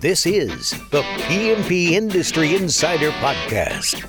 [0.00, 4.00] This is the PMP Industry Insider Podcast.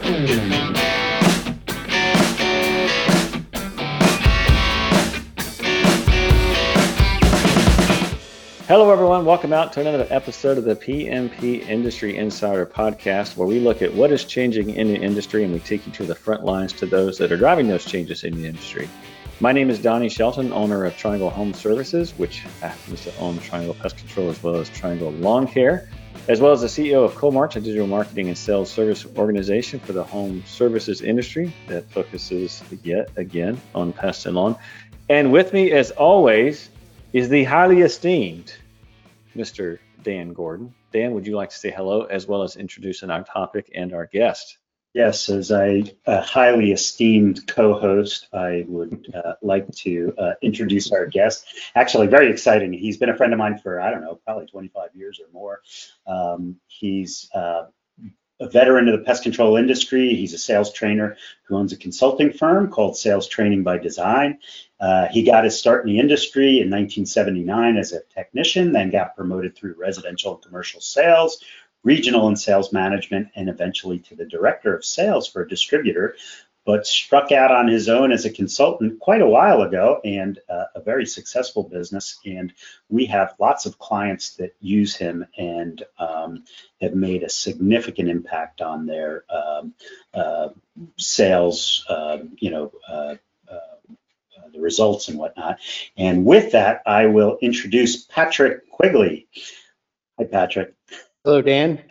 [8.67, 9.25] Hello, everyone.
[9.25, 13.93] Welcome out to another episode of the PMP Industry Insider Podcast, where we look at
[13.93, 16.85] what is changing in the industry and we take you to the front lines to
[16.85, 18.87] those that are driving those changes in the industry.
[19.41, 23.39] My name is Donnie Shelton, owner of Triangle Home Services, which ah, happens to own
[23.39, 25.89] Triangle Pest Control as well as Triangle Lawn Care,
[26.27, 29.93] as well as the CEO of Coalmarch, a digital marketing and sales service organization for
[29.93, 34.55] the home services industry that focuses yet again on pest and lawn.
[35.09, 36.69] And with me, as always,
[37.11, 38.53] is the highly esteemed
[39.35, 39.79] Mr.
[40.03, 40.71] Dan Gordon.
[40.93, 44.05] Dan, would you like to say hello as well as introducing our topic and our
[44.05, 44.59] guest?
[44.93, 51.45] Yes, as a, highly esteemed co-host, I would uh, like to uh, introduce our guest.
[51.75, 52.73] Actually, very exciting.
[52.73, 55.61] He's been a friend of mine for I don't know, probably 25 years or more.
[56.05, 57.67] Um, he's uh,
[58.41, 60.15] a veteran of the pest control industry.
[60.15, 64.39] He's a sales trainer who owns a consulting firm called Sales Training by Design.
[64.79, 69.15] Uh, he got his start in the industry in 1979 as a technician, then got
[69.15, 71.43] promoted through residential and commercial sales,
[71.83, 76.15] regional and sales management, and eventually to the director of sales for a distributor,
[76.65, 80.65] but struck out on his own as a consultant quite a while ago and uh,
[80.75, 82.19] a very successful business.
[82.23, 82.53] And
[82.87, 86.43] we have lots of clients that use him and um,
[86.79, 89.73] have made a significant impact on their um,
[90.13, 90.49] uh,
[90.97, 93.15] sales, um, you know, uh,
[93.51, 93.57] uh,
[94.53, 95.59] the results and whatnot.
[95.97, 99.27] And with that, I will introduce Patrick Quigley.
[100.19, 100.75] Hi, Patrick.
[101.23, 101.83] Hello, Dan.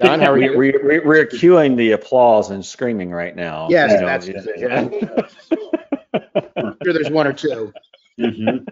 [0.00, 0.56] Don, how are you?
[0.58, 3.68] We, we, we're cueing the applause and screaming right now.
[3.70, 6.40] Yes, You know, that's- is it- yeah.
[6.56, 7.72] I'm sure there's one or two.
[8.18, 8.66] Mhm.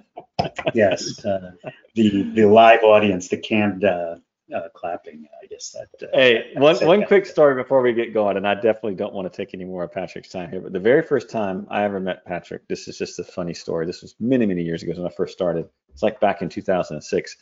[0.74, 1.52] Yes, uh,
[1.94, 4.16] the the live audience, the canned uh,
[4.54, 5.26] uh, clapping.
[5.42, 6.08] I guess that.
[6.08, 7.08] Uh, Hey, one, one that.
[7.08, 9.84] quick story before we get going, and I definitely don't want to take any more
[9.84, 12.98] of Patrick's time here, but the very first time I ever met Patrick, this is
[12.98, 13.86] just a funny story.
[13.86, 15.68] This was many, many years ago when I first started.
[15.92, 17.36] It's like back in 2006.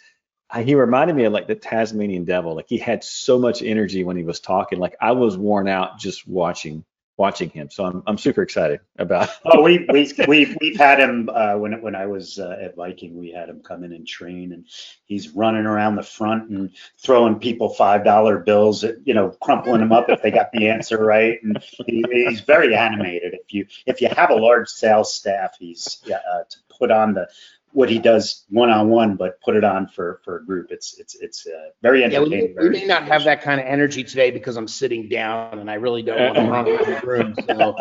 [0.56, 2.54] He reminded me of like the Tasmanian devil.
[2.54, 4.78] Like he had so much energy when he was talking.
[4.78, 6.84] Like I was worn out just watching
[7.18, 7.68] watching him.
[7.68, 9.28] So I'm I'm super excited about.
[9.50, 13.16] Oh, we we we we've had him uh, when when I was uh, at Viking.
[13.18, 14.66] We had him come in and train, and
[15.06, 19.80] he's running around the front and throwing people five dollar bills, at, you know, crumpling
[19.80, 21.42] them up if they got the answer right.
[21.42, 23.34] And he, he's very animated.
[23.34, 27.28] If you if you have a large sales staff, he's uh, to put on the
[27.72, 30.68] what he does one on one, but put it on for for a group.
[30.70, 32.56] It's it's it's uh, very Yeah, we, entertaining.
[32.58, 35.74] we may not have that kind of energy today because I'm sitting down and I
[35.74, 37.34] really don't want to run around the room.
[37.46, 37.76] So,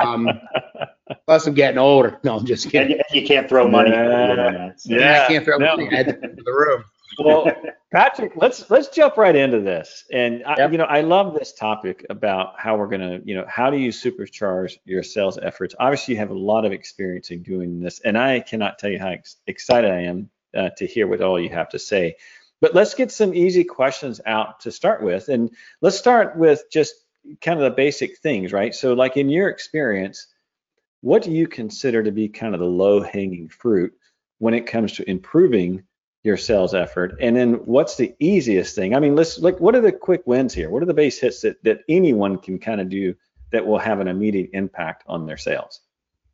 [0.00, 0.28] um,
[1.26, 2.18] plus I'm getting older.
[2.24, 2.90] No, I'm just And kidding.
[3.12, 3.90] you, you can't throw money.
[3.92, 4.30] over Yeah.
[4.30, 4.94] internet, so.
[4.94, 5.24] Yeah.
[5.24, 5.76] I can't throw no.
[5.76, 6.84] money at the room.
[7.18, 7.50] Well,
[7.92, 10.04] Patrick, let's let's jump right into this.
[10.12, 10.72] And I, Yep.
[10.72, 13.90] you know, I love this topic about how we're gonna, you know, how do you
[13.90, 15.74] supercharge your sales efforts?
[15.78, 18.98] Obviously, you have a lot of experience in doing this, and I cannot tell you
[18.98, 22.16] how ex- excited I am uh, to hear what all you have to say.
[22.60, 25.50] But let's get some easy questions out to start with, and
[25.80, 26.94] let's start with just
[27.40, 28.74] kind of the basic things, right?
[28.74, 30.28] So, like in your experience,
[31.02, 33.92] what do you consider to be kind of the low-hanging fruit
[34.38, 35.82] when it comes to improving
[36.24, 39.80] your sales effort and then what's the easiest thing i mean let's like what are
[39.80, 42.88] the quick wins here what are the base hits that, that anyone can kind of
[42.88, 43.14] do
[43.50, 45.80] that will have an immediate impact on their sales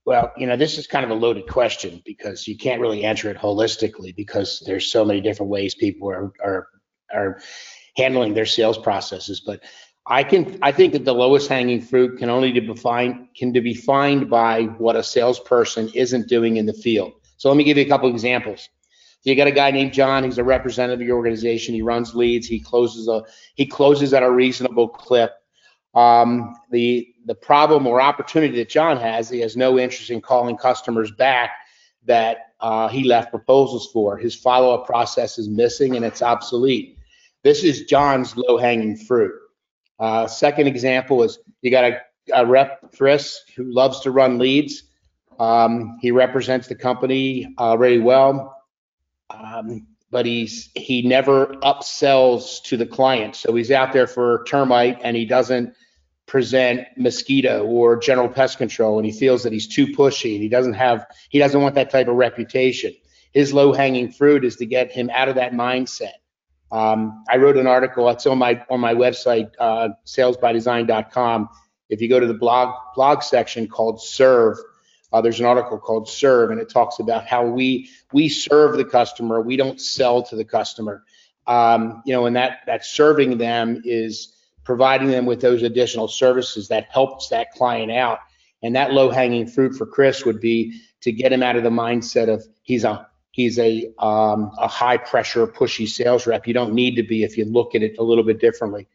[0.05, 3.31] Well, you know, this is kind of a loaded question because you can't really answer
[3.31, 6.69] it holistically because there's so many different ways people are are
[7.13, 7.41] are
[7.95, 9.41] handling their sales processes.
[9.41, 9.61] But
[10.07, 13.61] I can I think that the lowest hanging fruit can only be defined can be
[13.61, 17.13] defined by what a salesperson isn't doing in the field.
[17.37, 18.71] So let me give you a couple examples.
[19.25, 20.25] You got a guy named John.
[20.25, 21.75] He's a representative of your organization.
[21.75, 22.47] He runs leads.
[22.47, 23.23] He closes a
[23.55, 25.33] he closes at a reasonable clip.
[25.95, 30.57] Um, the the problem or opportunity that John has, he has no interest in calling
[30.57, 31.51] customers back
[32.05, 34.17] that uh, he left proposals for.
[34.17, 36.97] His follow up process is missing and it's obsolete.
[37.43, 39.33] This is John's low hanging fruit.
[39.99, 42.01] Uh, second example is you got a,
[42.35, 44.85] a rep, Chris, who loves to run leads.
[45.39, 48.58] Um, he represents the company uh, very well,
[49.31, 53.37] um, but he's he never upsells to the client.
[53.37, 55.75] So he's out there for termite and he doesn't
[56.27, 60.49] present mosquito or general pest control and he feels that he's too pushy and he
[60.49, 62.95] doesn't have he doesn't want that type of reputation.
[63.33, 66.13] His low hanging fruit is to get him out of that mindset.
[66.71, 71.49] Um, i wrote an article it's on my on my website uh, salesbydesign.com
[71.89, 74.59] if you go to the blog blog section called serve
[75.13, 78.85] uh, there's an article called serve and it talks about how we we serve the
[78.85, 81.03] customer we don't sell to the customer
[81.49, 84.35] Um, you know, and that that's serving them is
[84.65, 88.19] providing them with those additional services that helps that client out.
[88.63, 91.71] And that low hanging fruit for Chris would be to get him out of the
[91.71, 96.47] mindset of he's a he's a um, a high pressure pushy sales rep.
[96.47, 98.87] You don't need to be if you look at it a little bit differently.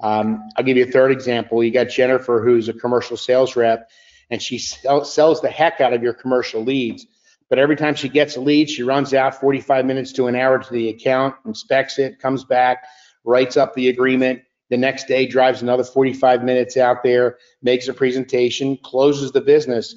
[0.00, 1.64] Um, I'll give you a third example.
[1.64, 3.90] You got Jennifer, who's a commercial sales rep,
[4.30, 7.06] and she sell, sells the heck out of your commercial leads.
[7.48, 10.58] But every time she gets a lead, she runs out 45 minutes to an hour
[10.58, 12.84] to the account, inspects it, comes back,
[13.24, 14.42] writes up the agreement.
[14.70, 19.94] The next day, drives another 45 minutes out there, makes a presentation, closes the business.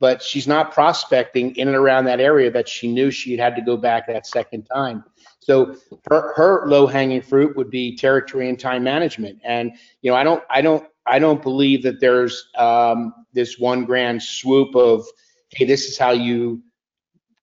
[0.00, 3.62] But she's not prospecting in and around that area that she knew she had to
[3.62, 5.04] go back that second time.
[5.40, 5.76] So
[6.10, 9.40] her, her low hanging fruit would be territory and time management.
[9.44, 9.72] And
[10.02, 14.22] you know, I don't, I don't, I don't believe that there's um, this one grand
[14.22, 15.06] swoop of,
[15.50, 16.62] hey, this is how you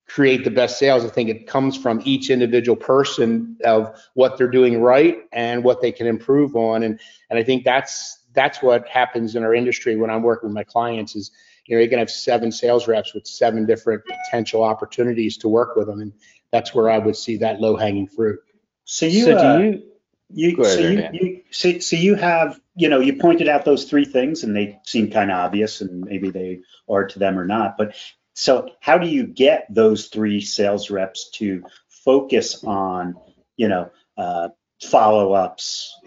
[0.08, 1.04] create the best sales.
[1.04, 5.82] I think it comes from each individual person of what they're doing right and what
[5.82, 6.84] they can improve on.
[6.84, 10.56] And and I think that's that's what happens in our industry when I'm working with
[10.56, 11.32] my clients is
[11.66, 15.76] you know you can have seven sales reps with seven different potential opportunities to work
[15.76, 16.14] with them, and
[16.52, 18.40] that's where I would see that low hanging fruit.
[18.84, 19.84] So you, so uh, do you?
[20.34, 21.14] You, ahead so you, Dan.
[21.14, 24.80] you, so, so you have, you know, you pointed out those three things and they
[24.86, 27.78] seem kind of obvious and maybe they are to them or not.
[27.78, 27.96] But
[28.34, 33.16] so how do you get those three sales reps to focus on,
[33.56, 34.50] you know, uh,
[34.84, 36.00] follow-ups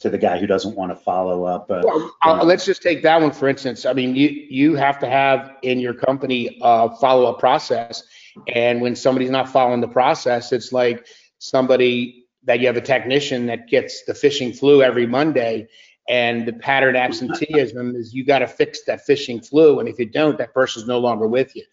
[0.00, 1.70] to the guy who doesn't want to follow up?
[1.70, 3.84] Uh, Well, uh, let's just take that one for instance.
[3.84, 8.04] I mean, you you have to have in your company a follow-up process,
[8.46, 11.06] and when somebody's not following the process, it's like
[11.38, 15.68] somebody that you have a technician that gets the fishing flu every Monday,
[16.08, 20.06] and the pattern absenteeism is you got to fix that fishing flu, and if you
[20.06, 21.64] don't, that person's no longer with you.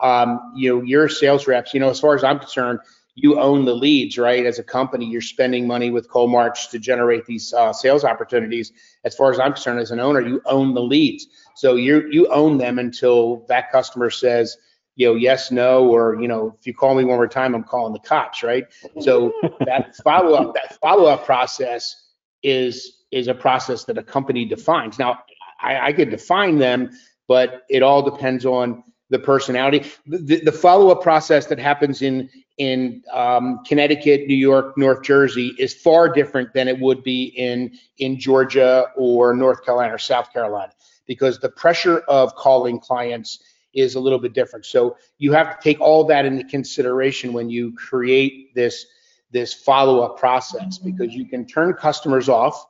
[0.00, 1.74] Um, you know, your sales reps.
[1.74, 2.80] You know, as far as I'm concerned,
[3.14, 4.46] you own the leads, right?
[4.46, 8.72] As a company, you're spending money with Coalmarch to generate these uh, sales opportunities.
[9.04, 11.26] As far as I'm concerned, as an owner, you own the leads.
[11.56, 14.56] So you you own them until that customer says,
[14.98, 17.62] you know, yes, no, or you know, if you call me one more time, I'm
[17.62, 18.64] calling the cops, right?
[19.00, 22.08] So that follow up, that follow up process
[22.42, 24.98] is is a process that a company defines.
[24.98, 25.20] Now,
[25.60, 26.90] I, I could define them,
[27.28, 29.88] but it all depends on the personality.
[30.06, 32.28] The, the follow up process that happens in
[32.58, 37.78] in um, Connecticut, New York, North Jersey is far different than it would be in
[37.98, 40.72] in Georgia or North Carolina or South Carolina
[41.06, 43.38] because the pressure of calling clients
[43.74, 44.66] is a little bit different.
[44.66, 48.86] So you have to take all that into consideration when you create this
[49.30, 52.66] this follow up process because you can turn customers off,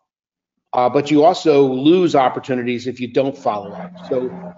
[0.73, 3.93] uh, but you also lose opportunities if you don't follow up.
[4.09, 4.55] So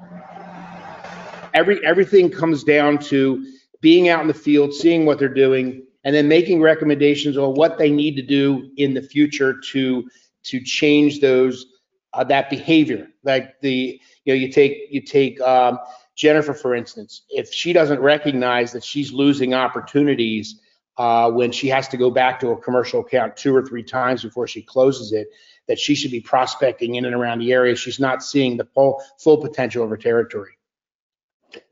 [1.55, 3.45] every everything comes down to
[3.81, 7.79] being out in the field, seeing what they're doing, and then making recommendations on what
[7.79, 10.09] they need to do in the future to
[10.45, 11.67] to change those
[12.13, 13.09] uh, that behavior.
[13.23, 15.79] Like the you know you take you take um,
[16.21, 20.61] Jennifer for instance, if she doesn't recognize that she's losing opportunities
[20.99, 24.23] uh, when she has to go back to a commercial account two or three times
[24.23, 25.29] before she closes it,
[25.67, 27.75] that she should be prospecting in and around the area.
[27.75, 30.59] She's not seeing the full full potential of her territory.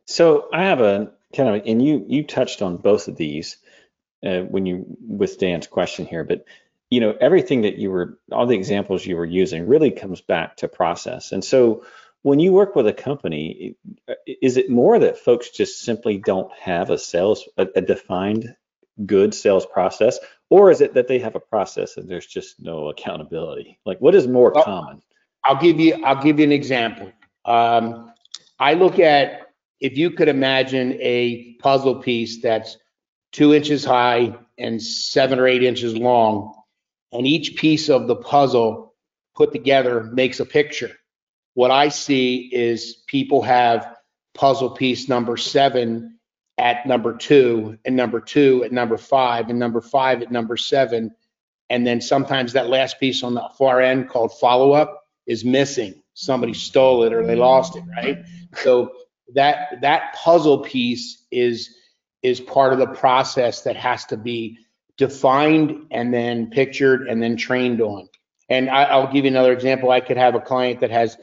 [0.07, 3.59] So I have a kind of, and you you touched on both of these
[4.25, 6.47] uh, when you with Dan's question here, but
[6.89, 10.57] you know everything that you were, all the examples you were using really comes back
[10.57, 11.33] to process.
[11.33, 11.85] And so
[12.23, 13.77] when you work with a company,
[14.27, 18.55] is it more that folks just simply don't have a sales a, a defined
[19.07, 20.19] good sales process,
[20.51, 23.79] or is it that they have a process and there's just no accountability?
[23.87, 25.03] Like what is more Well, common?
[25.45, 27.13] I'll give you I'll give you an example.
[27.45, 28.13] Um,
[28.59, 32.77] I look at if you could imagine a puzzle piece that's
[33.31, 36.55] two inches high and seven or eight inches long,
[37.13, 38.95] and each piece of the puzzle
[39.37, 40.91] put together makes a picture.
[41.59, 43.97] What I see is people have
[44.33, 46.21] puzzle piece number seven
[46.57, 51.17] at number two, and number two at number five, and number five at number seven.
[51.69, 56.01] And then sometimes that last piece on the far end called follow up is missing.
[56.15, 58.19] Somebody stole it or they lost it, right?
[58.55, 58.93] So
[59.35, 61.75] that that puzzle piece is
[62.23, 64.59] is part of the process that has to be
[64.97, 68.09] defined and then pictured and then trained on.
[68.49, 69.91] And I, I'll give you another example.
[69.91, 71.19] I could have a client that has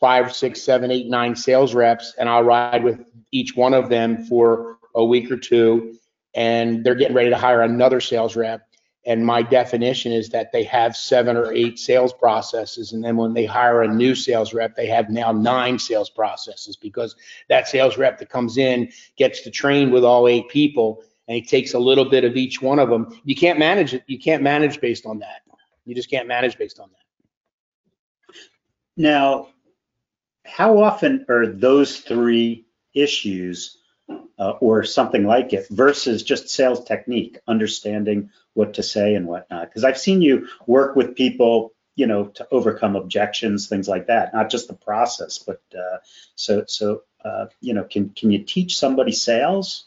[0.00, 4.24] five, six, seven, eight, nine sales reps, and I'll ride with each one of them
[4.24, 5.96] for a week or two,
[6.34, 8.68] and they're getting ready to hire another sales rep.
[9.04, 12.92] And my definition is that they have seven or eight sales processes.
[12.92, 16.76] And then when they hire a new sales rep, they have now nine sales processes
[16.76, 17.16] because
[17.48, 21.02] that sales rep that comes in gets to train with all eight people.
[21.26, 23.20] and he takes a little bit of each one of them.
[23.24, 24.04] You can't manage it.
[24.06, 25.42] You can't manage based on that.
[25.84, 28.34] You just can't manage based on that.
[28.96, 29.48] Now,
[30.44, 33.78] how often are those three issues
[34.38, 39.68] uh, or something like it versus just sales technique, understanding what to say and whatnot?
[39.68, 44.34] Because I've seen you work with people, you know, to overcome objections, things like that,
[44.34, 45.98] not just the process, but uh,
[46.34, 49.86] so so uh, you know, can can you teach somebody sales?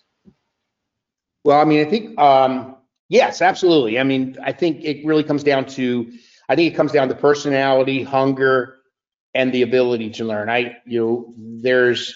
[1.45, 2.75] Well, I mean, I think, um,
[3.07, 3.99] yes, absolutely.
[3.99, 6.11] I mean, I think it really comes down to,
[6.49, 8.74] I think it comes down to personality, hunger,
[9.35, 10.49] and the ability to learn.
[10.49, 12.15] I, you know, there's,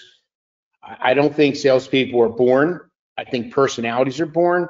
[0.82, 2.80] I I don't think salespeople are born.
[3.16, 4.66] I think personalities are born.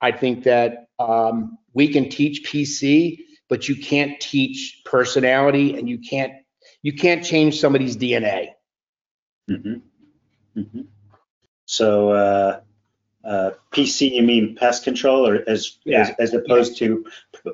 [0.00, 3.18] I think that um, we can teach PC,
[3.48, 6.32] but you can't teach personality, and you can't
[6.82, 8.50] you can't change somebody's DNA.
[9.50, 10.60] Mm-hmm.
[10.60, 10.80] Mm-hmm.
[11.64, 12.60] So uh,
[13.24, 16.02] uh, PC, you mean pest control, or as Yeah.
[16.02, 17.06] as, as opposed to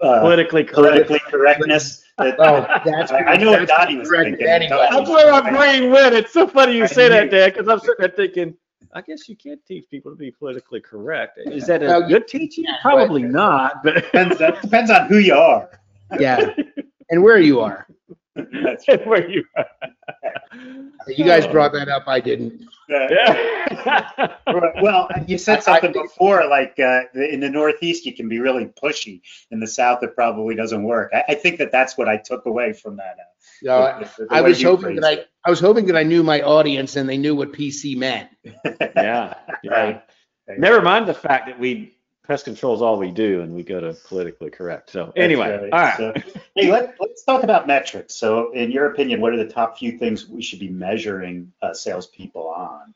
[0.02, 0.74] uh, Politically correct.
[1.06, 2.02] politically correctness?
[2.20, 4.46] Oh, that's I I know what that's Dottie was thinking.
[4.46, 4.88] anyway.
[4.90, 6.14] That's where my brain went.
[6.14, 8.54] It's so funny you say that, knew- Dan, because I'm sitting there thinking,
[8.92, 11.38] I guess you can't teach people to be politically correct.
[11.46, 12.64] Is that a Well, good teaching?
[12.64, 15.70] yeah, Probably not, but Depends, that depends on who you are.
[16.18, 16.44] Yeah,
[17.10, 17.86] and where you are.
[18.36, 19.66] That's where you are.
[21.08, 22.04] You guys brought that up.
[22.06, 22.62] I didn't.
[22.88, 23.46] Yeah.
[24.82, 28.40] Well, you I- said I something before, like uh, in the Northeast, you can be
[28.40, 29.20] really pushy.
[29.50, 31.12] In the South, it probably doesn't work.
[31.14, 33.16] I, I think that that's what I took away from that.
[33.66, 35.96] uh, Uh, the- the- the I was hoping that phrased I, I was hoping that
[35.96, 38.28] I knew my audience and they knew what PC meant.
[38.44, 38.92] it.
[38.96, 40.00] Yeah, yeah.
[40.58, 41.94] Never mind the fact that we
[42.30, 44.90] pest control is all we do, and we go to politically correct.
[44.90, 45.96] So anyway, all right.
[45.96, 46.14] So,
[46.54, 48.14] hey, let, let's talk about metrics.
[48.14, 51.74] So, in your opinion, what are the top few things we should be measuring uh,
[51.74, 52.94] salespeople on?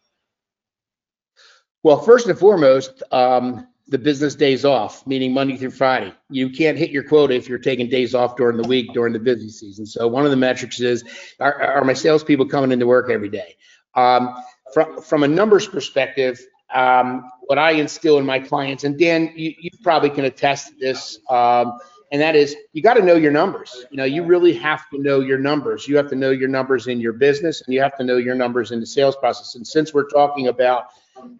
[1.82, 6.14] Well, first and foremost, um, the business days off, meaning Monday through Friday.
[6.30, 9.18] You can't hit your quota if you're taking days off during the week during the
[9.18, 9.84] busy season.
[9.84, 11.02] So one of the metrics is,
[11.40, 13.56] are, are my salespeople coming into work every day?
[13.96, 14.32] Um,
[14.72, 16.40] from, from a numbers perspective,
[16.72, 20.74] um, what I instill in my clients, and Dan, you, you probably can attest to
[20.78, 21.78] this, um,
[22.12, 23.86] and that is you got to know your numbers.
[23.90, 25.86] You know, you really have to know your numbers.
[25.88, 28.34] You have to know your numbers in your business, and you have to know your
[28.34, 29.54] numbers in the sales process.
[29.56, 30.86] And since we're talking about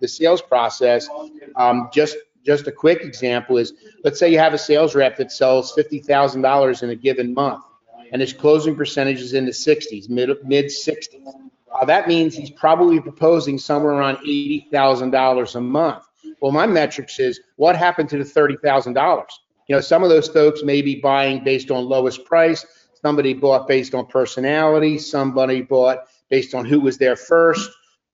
[0.00, 1.08] the sales process,
[1.56, 3.72] um, just just a quick example is,
[4.04, 7.32] let's say you have a sales rep that sells fifty thousand dollars in a given
[7.34, 7.64] month,
[8.12, 11.26] and his closing percentage is in the sixties, mid mid sixties.
[11.74, 16.04] Uh, that means he's probably proposing somewhere around eighty thousand dollars a month.
[16.40, 19.40] Well, my metrics is what happened to the thirty thousand dollars.
[19.68, 22.64] You know, some of those folks may be buying based on lowest price.
[23.02, 24.98] Somebody bought based on personality.
[24.98, 27.70] Somebody bought based on who was there first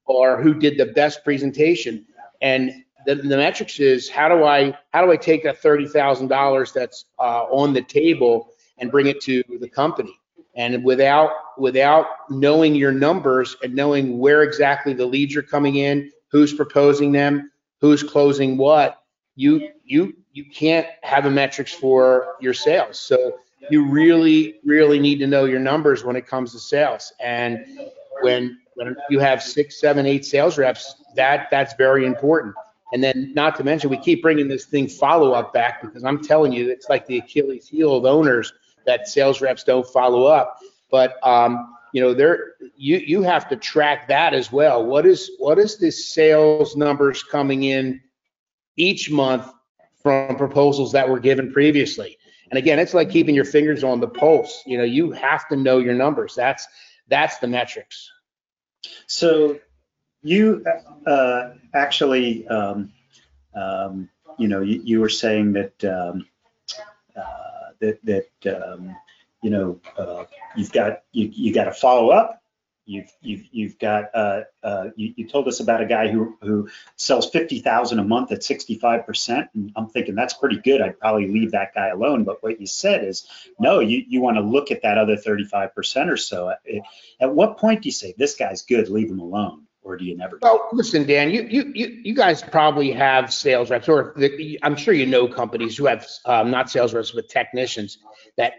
[0.07, 2.07] or who did the best presentation.
[2.41, 2.73] And
[3.07, 6.73] the, the metrics is how do I how do I take that thirty thousand dollars
[6.73, 10.20] that's uh, on the table and bring it to the company?
[10.61, 16.13] And without without knowing your numbers and knowing where exactly the leads are coming in,
[16.31, 17.51] who's proposing them,
[17.81, 19.03] who's closing what,
[19.37, 23.01] you you you can't have a metrics for your sales.
[23.01, 23.39] So
[23.71, 27.11] you really really need to know your numbers when it comes to sales.
[27.21, 27.65] And
[28.21, 32.55] when when you have six, seven, eight sales reps, that that's very important.
[32.93, 36.23] And then not to mention, we keep bringing this thing follow up back because I'm
[36.23, 38.53] telling you, it's like the Achilles heel of owners
[38.87, 40.59] that sales reps don't follow up.
[40.91, 44.85] But um, you know, there you you have to track that as well.
[44.85, 48.01] What is what is the sales numbers coming in
[48.77, 49.51] each month
[50.03, 52.17] from proposals that were given previously?
[52.51, 54.63] And again, it's like keeping your fingers on the pulse.
[54.67, 56.35] You know, you have to know your numbers.
[56.35, 56.67] That's
[57.09, 58.11] that's the metrics.
[59.07, 59.59] So,
[60.23, 60.65] you
[61.07, 62.93] uh, actually, um,
[63.55, 64.09] um,
[64.39, 66.27] you know, you, you were saying that um,
[67.81, 68.97] that that um,
[69.43, 70.25] you know uh,
[70.57, 72.37] you've got you you got to follow up.
[72.87, 76.69] You've you've you've got uh, uh, you, you told us about a guy who who
[76.97, 80.81] sells fifty thousand a month at sixty five percent, and I'm thinking that's pretty good.
[80.81, 82.25] I'd probably leave that guy alone.
[82.25, 83.29] But what you said is
[83.61, 86.53] no, you you want to look at that other thirty five percent or so.
[86.65, 86.83] It,
[87.21, 90.17] at what point do you say this guy's good, leave him alone, or do you
[90.17, 90.37] never?
[90.37, 94.59] do Well, listen, Dan, you, you, you, you guys probably have sales reps, or the,
[94.63, 97.99] I'm sure you know companies who have, um, not sales reps, but technicians
[98.37, 98.55] that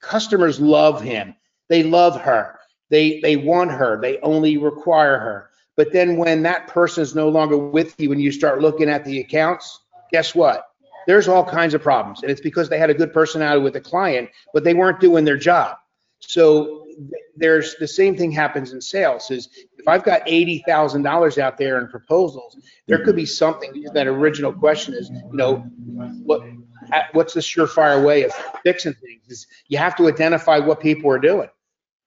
[0.00, 1.34] customers love him.
[1.68, 2.58] They love her.
[2.90, 4.00] They, they want her.
[4.00, 5.50] They only require her.
[5.76, 9.04] But then when that person is no longer with you and you start looking at
[9.04, 9.80] the accounts,
[10.10, 10.64] guess what?
[11.06, 12.22] There's all kinds of problems.
[12.22, 15.24] And it's because they had a good personality with the client, but they weren't doing
[15.24, 15.76] their job.
[16.20, 16.85] So
[17.36, 19.48] there's the same thing happens in sales is
[19.78, 24.06] if I've got eighty thousand dollars out there in proposals, there could be something, that
[24.06, 25.56] original question is, you know,
[26.24, 26.42] what,
[27.12, 29.22] what's the surefire way of fixing things?
[29.28, 31.48] Is you have to identify what people are doing.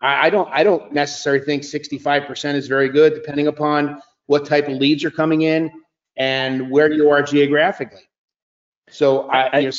[0.01, 4.45] I, I don't, I don't necessarily think sixty-five percent is very good, depending upon what
[4.45, 5.71] type of leads are coming in
[6.17, 8.09] and where you are geographically.
[8.89, 9.73] So I, you know,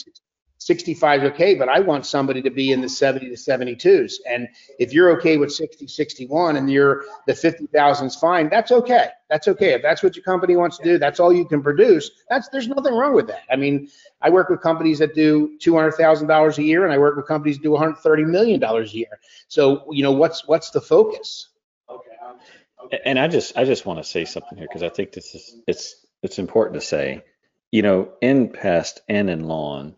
[0.61, 4.17] 65 is okay, but I want somebody to be in the 70 to 72s.
[4.29, 4.47] And
[4.79, 9.07] if you're okay with 60, 61 and you're the 50,000 is fine, that's okay.
[9.31, 9.73] That's okay.
[9.73, 12.11] If that's what your company wants to do, that's all you can produce.
[12.29, 13.45] That's there's nothing wrong with that.
[13.50, 13.88] I mean,
[14.21, 17.62] I work with companies that do $200,000 a year and I work with companies that
[17.62, 19.19] do 130 million dollars a year.
[19.49, 21.49] So, you know, what's what's the focus?
[21.88, 25.35] Um, and I just I just want to say something here because I think this
[25.35, 27.25] is it's it's important to say.
[27.73, 29.95] You know, in pest and in lawn,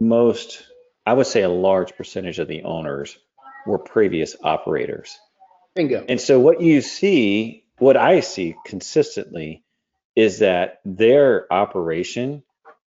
[0.00, 0.64] most,
[1.04, 3.18] I would say a large percentage of the owners
[3.66, 5.18] were previous operators.
[5.74, 6.04] Bingo.
[6.08, 9.64] And so what you see, what I see consistently
[10.16, 12.42] is that their operation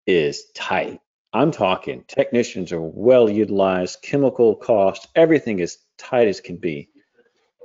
[0.05, 0.99] is tight.
[1.33, 6.89] I'm talking technicians are well utilized, chemical cost, everything is tight as can be.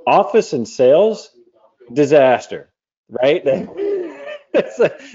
[0.05, 1.29] Office and sales,
[1.93, 2.71] disaster,
[3.09, 3.43] right?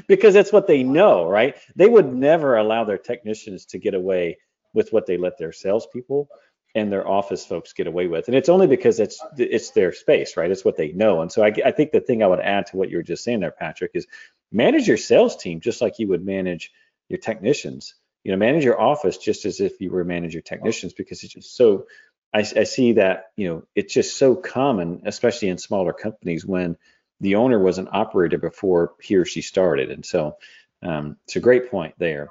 [0.08, 1.56] because that's what they know, right?
[1.74, 4.38] They would never allow their technicians to get away
[4.74, 6.28] with what they let their salespeople
[6.74, 8.28] and their office folks get away with.
[8.28, 10.50] And it's only because it's it's their space, right?
[10.50, 11.22] It's what they know.
[11.22, 13.24] And so I, I think the thing I would add to what you were just
[13.24, 14.06] saying there, Patrick, is
[14.52, 16.70] manage your sales team just like you would manage
[17.08, 17.94] your technicians.
[18.24, 21.34] You know, manage your office just as if you were manage your technicians because it's
[21.34, 21.86] just so.
[22.34, 26.76] I, I see that you know it's just so common, especially in smaller companies when
[27.20, 29.90] the owner was an operator before he or she started.
[29.90, 30.36] And so
[30.82, 32.28] um, it's a great point there.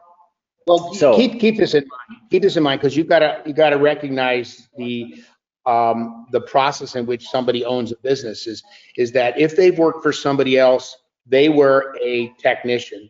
[0.67, 2.21] Well, so, keep keep this in mind.
[2.31, 5.23] Keep this in mind because you've got to you got to recognize the
[5.65, 8.63] um, the process in which somebody owns a business is
[8.97, 13.09] is that if they've worked for somebody else, they were a technician,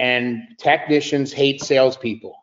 [0.00, 2.34] and technicians hate salespeople.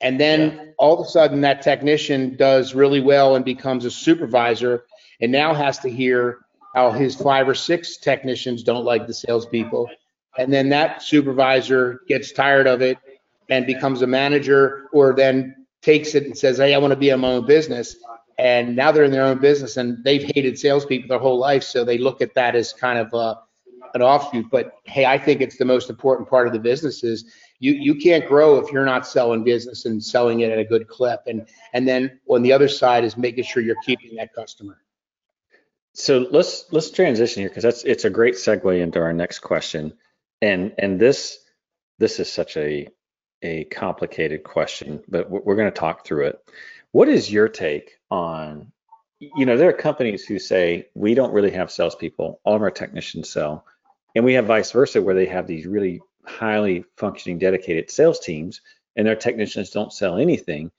[0.00, 0.64] And then yeah.
[0.78, 4.84] all of a sudden, that technician does really well and becomes a supervisor,
[5.20, 6.38] and now has to hear
[6.76, 9.88] how his five or six technicians don't like the salespeople.
[10.36, 12.98] And then that supervisor gets tired of it
[13.48, 17.08] and becomes a manager or then takes it and says, Hey, I want to be
[17.08, 17.96] in my own business.
[18.38, 21.62] And now they're in their own business and they've hated salespeople their whole life.
[21.62, 23.40] So they look at that as kind of a,
[23.94, 24.50] an offshoot.
[24.50, 27.24] But hey, I think it's the most important part of the business is
[27.58, 30.88] you, you can't grow if you're not selling business and selling it at a good
[30.88, 31.22] clip.
[31.26, 34.76] And, and then on the other side is making sure you're keeping that customer.
[35.98, 39.94] So let's let's transition here because that's it's a great segue into our next question,
[40.42, 41.38] and and this
[41.98, 42.88] this is such a
[43.40, 46.38] a complicated question, but we're going to talk through it.
[46.92, 48.72] What is your take on?
[49.20, 52.70] You know, there are companies who say we don't really have salespeople; all of our
[52.70, 53.64] technicians sell,
[54.14, 58.60] and we have vice versa, where they have these really highly functioning, dedicated sales teams,
[58.96, 60.70] and their technicians don't sell anything.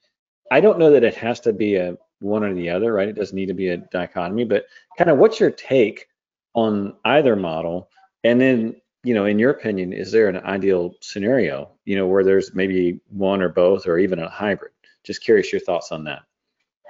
[0.48, 3.08] I don't know that it has to be a one or the other, right?
[3.08, 6.08] It doesn't need to be a dichotomy, but kind of what's your take
[6.54, 7.90] on either model?
[8.24, 12.24] And then, you know, in your opinion, is there an ideal scenario, you know, where
[12.24, 14.72] there's maybe one or both or even a hybrid?
[15.04, 16.22] Just curious your thoughts on that.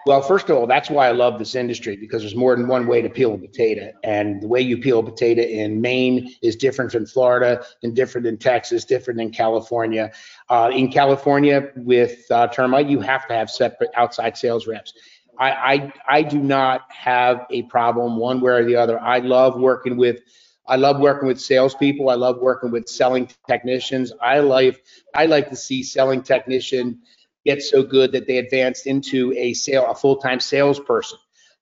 [0.06, 2.86] Well, first of all, that's why I love this industry because there's more than one
[2.86, 3.92] way to peel a potato.
[4.04, 8.26] And the way you peel a potato in Maine is different from Florida and different
[8.26, 10.10] in Texas, different in California.
[10.48, 14.94] Uh, in California, with uh, termite, you have to have separate outside sales reps.
[15.38, 19.00] I, I, I do not have a problem one way or the other.
[19.00, 20.20] I love working with
[20.66, 22.10] I love working with salespeople.
[22.10, 24.12] I love working with selling technicians.
[24.20, 27.00] I like I like to see selling technician
[27.46, 31.18] get so good that they advance into a sale a full time salesperson.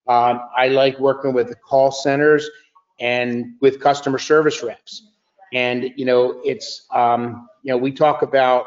[0.08, 2.48] Um, I like working with the call centers
[2.98, 5.08] and with customer service reps.
[5.52, 8.66] And you know, it's um, you know we talk about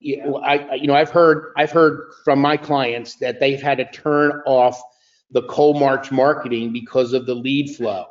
[0.00, 3.78] you know, I, you know, I've heard, I've heard from my clients that they've had
[3.78, 4.80] to turn off
[5.30, 8.06] the Coalmarch marketing because of the lead flow.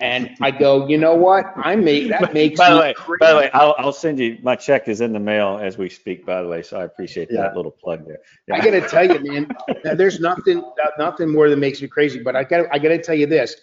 [0.00, 1.46] And I go, you know what?
[1.56, 2.58] I make that makes.
[2.58, 5.20] by the way, by the way, I'll, I'll send you my check is in the
[5.20, 6.24] mail as we speak.
[6.24, 8.18] By the way, so I appreciate that little plug there.
[8.50, 9.48] I got to tell you, man,
[9.96, 10.64] there's nothing,
[10.98, 12.22] nothing more that makes me crazy.
[12.22, 13.56] But I got, I got to tell you this: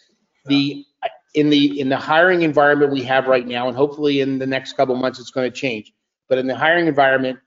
[0.45, 0.85] the
[1.33, 4.73] in the in the hiring environment we have right now, and hopefully in the next
[4.73, 5.91] couple months it's going to change.
[6.29, 7.39] But in the hiring environment,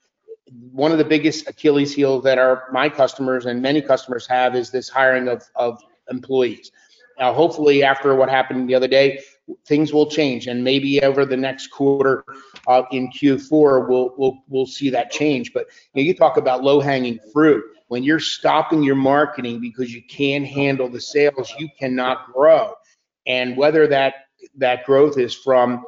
[0.51, 4.71] one of the biggest Achilles heel that our my customers and many customers have is
[4.71, 6.71] this hiring of, of employees.
[7.19, 9.21] Now, hopefully, after what happened the other day,
[9.67, 12.25] things will change, and maybe over the next quarter
[12.67, 15.53] uh, in Q4, we'll we'll we'll see that change.
[15.53, 17.65] But you, know, you talk about low hanging fruit.
[17.89, 22.75] When you're stopping your marketing because you can't handle the sales, you cannot grow.
[23.27, 24.15] And whether that
[24.57, 25.85] that growth is from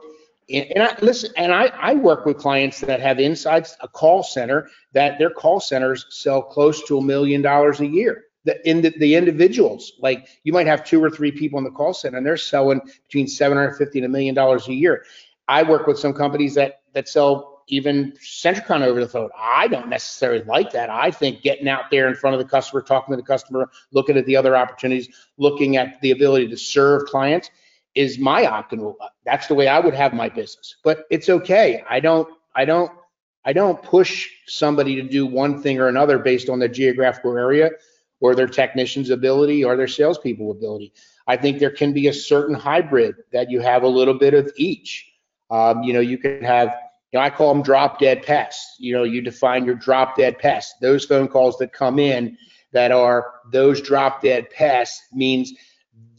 [0.48, 4.68] and I listen, and I, I work with clients that have insights, a call center
[4.92, 8.24] that their call centers sell close to a million dollars a year.
[8.44, 11.70] The, in the, the individuals, like you might have two or three people in the
[11.72, 15.04] call center and they're selling between 750 and a million dollars a year.
[15.48, 19.30] I work with some companies that, that sell even Sentricon over the phone.
[19.36, 20.90] I don't necessarily like that.
[20.90, 24.16] I think getting out there in front of the customer, talking to the customer, looking
[24.16, 27.50] at the other opportunities, looking at the ability to serve clients
[27.96, 28.94] is my optimal.
[29.24, 30.76] That's the way I would have my business.
[30.84, 31.82] But it's okay.
[31.88, 32.92] I don't I don't
[33.44, 37.70] I don't push somebody to do one thing or another based on their geographical area
[38.20, 40.92] or their technician's ability or their salespeople ability.
[41.26, 44.52] I think there can be a certain hybrid that you have a little bit of
[44.56, 45.10] each.
[45.50, 46.68] Um, you know, you can have,
[47.12, 48.76] you know, I call them drop dead pests.
[48.78, 50.74] You know, you define your drop dead pests.
[50.80, 52.36] Those phone calls that come in
[52.72, 55.52] that are those drop dead pests means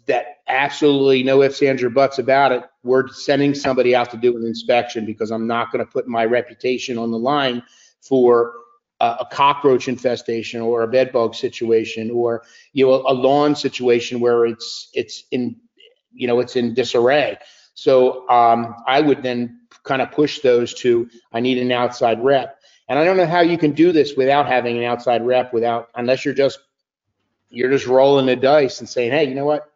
[0.05, 2.63] that absolutely no ifs, ands, or buts about it.
[2.83, 6.25] We're sending somebody out to do an inspection because I'm not going to put my
[6.25, 7.63] reputation on the line
[8.01, 8.53] for
[8.99, 13.55] a, a cockroach infestation or a bed bug situation or you know a, a lawn
[13.55, 15.55] situation where it's it's in
[16.13, 17.37] you know it's in disarray.
[17.73, 22.59] So um, I would then kind of push those to I need an outside rep.
[22.89, 25.89] And I don't know how you can do this without having an outside rep without
[25.95, 26.59] unless you're just
[27.49, 29.71] you're just rolling the dice and saying, hey, you know what?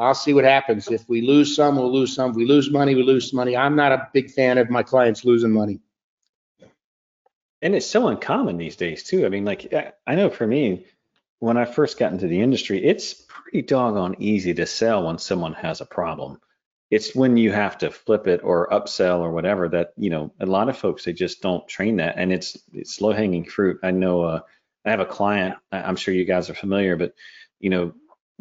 [0.00, 0.90] I'll see what happens.
[0.90, 2.30] If we lose some, we'll lose some.
[2.30, 3.56] If we lose money, we lose money.
[3.56, 5.80] I'm not a big fan of my clients losing money.
[7.62, 9.26] And it's so uncommon these days too.
[9.26, 9.72] I mean, like
[10.06, 10.86] I know for me,
[11.40, 15.52] when I first got into the industry, it's pretty doggone easy to sell when someone
[15.54, 16.40] has a problem.
[16.90, 20.46] It's when you have to flip it or upsell or whatever that you know a
[20.46, 23.78] lot of folks they just don't train that, and it's it's low hanging fruit.
[23.82, 24.40] I know uh,
[24.86, 25.56] I have a client.
[25.70, 27.14] I'm sure you guys are familiar, but
[27.60, 27.92] you know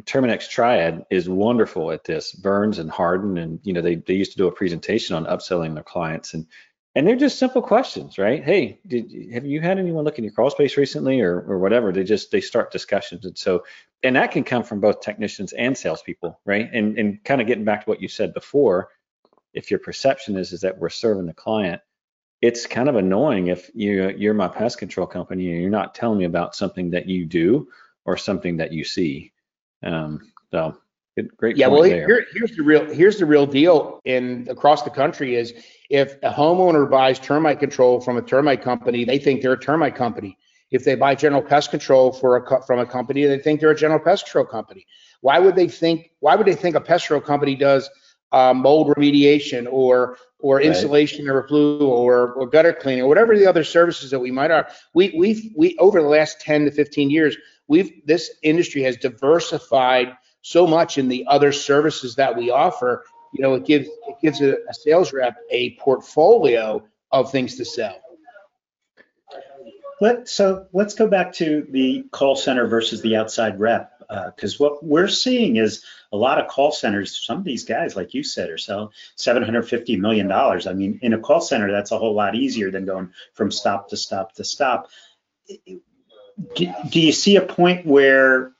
[0.06, 2.34] Terminix Triad is wonderful at this.
[2.34, 5.74] Burns and Hardin, and you know they they used to do a presentation on upselling
[5.74, 6.46] their clients, and
[6.96, 8.44] and they're just simple questions, right?
[8.44, 11.92] Hey, did have you had anyone look in your crawl space recently, or or whatever?
[11.92, 13.64] They just they start discussions, and so
[14.04, 16.70] and that can come from both technicians and salespeople, right?
[16.72, 18.90] And and kind of getting back to what you said before,
[19.54, 21.82] if your perception is is that we're serving the client,
[22.42, 26.20] it's kind of annoying if you you're my pest control company and you're not telling
[26.20, 27.68] me about something that you do
[28.06, 29.32] or something that you see
[29.84, 30.20] um,
[30.52, 30.78] so
[31.16, 31.58] good, great.
[31.58, 35.54] Yeah, well, here, here's the real here's the real deal in across the country is
[35.90, 39.96] if a homeowner buys termite control from a termite company, they think they're a termite
[39.96, 40.38] company.
[40.72, 43.76] If they buy general pest control for a from a company, they think they're a
[43.76, 44.86] general pest control company.
[45.22, 46.12] Why would they think?
[46.20, 47.90] Why would they think a pest control company does
[48.32, 50.66] uh, mold remediation or or right.
[50.66, 54.52] insulation or flue or, or gutter cleaning or whatever the other services that we might
[54.52, 54.70] are?
[54.94, 57.36] We we we over the last 10 to 15 years,
[57.70, 63.06] we've this industry has diversified so much in the other services that we offer.
[63.34, 67.66] You know, it gives it gives a, a sales rep a portfolio of things to
[67.66, 68.02] sell.
[70.02, 73.92] Let, so let's go back to the call center versus the outside rep,
[74.34, 77.26] because uh, what we're seeing is a lot of call centers.
[77.26, 80.68] Some of these guys, like you said, are selling 750 million dollars.
[80.68, 83.90] I mean, in a call center, that's a whole lot easier than going from stop
[83.90, 84.90] to stop to stop
[86.56, 88.54] do, do you see a point where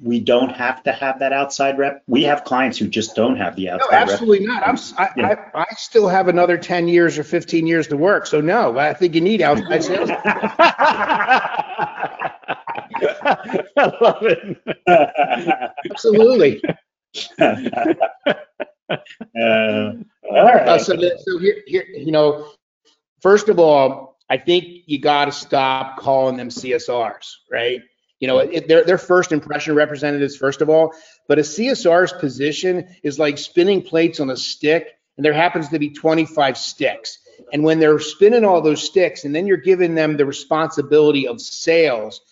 [0.00, 2.02] we don't have to have that outside rep.
[2.06, 4.60] We have clients who just don't have the outside no, absolutely rep.
[4.60, 4.68] not.
[4.68, 5.50] I'm, I, yeah.
[5.54, 8.26] I, I, still have another 10 years or 15 years to work.
[8.26, 10.10] So no, I think you need outside sales.
[13.74, 14.58] I love it.
[15.90, 16.62] absolutely.
[17.38, 17.54] uh,
[20.30, 20.68] all right.
[20.68, 22.50] Uh, so, so here, here, you know,
[23.20, 27.82] first of all, I think you got to stop calling them CSRs, right?
[28.18, 30.94] You know, it, they're, they're first impression representatives, first of all,
[31.28, 35.78] but a CSR's position is like spinning plates on a stick, and there happens to
[35.78, 37.18] be 25 sticks.
[37.52, 41.38] And when they're spinning all those sticks, and then you're giving them the responsibility of
[41.38, 42.22] sales,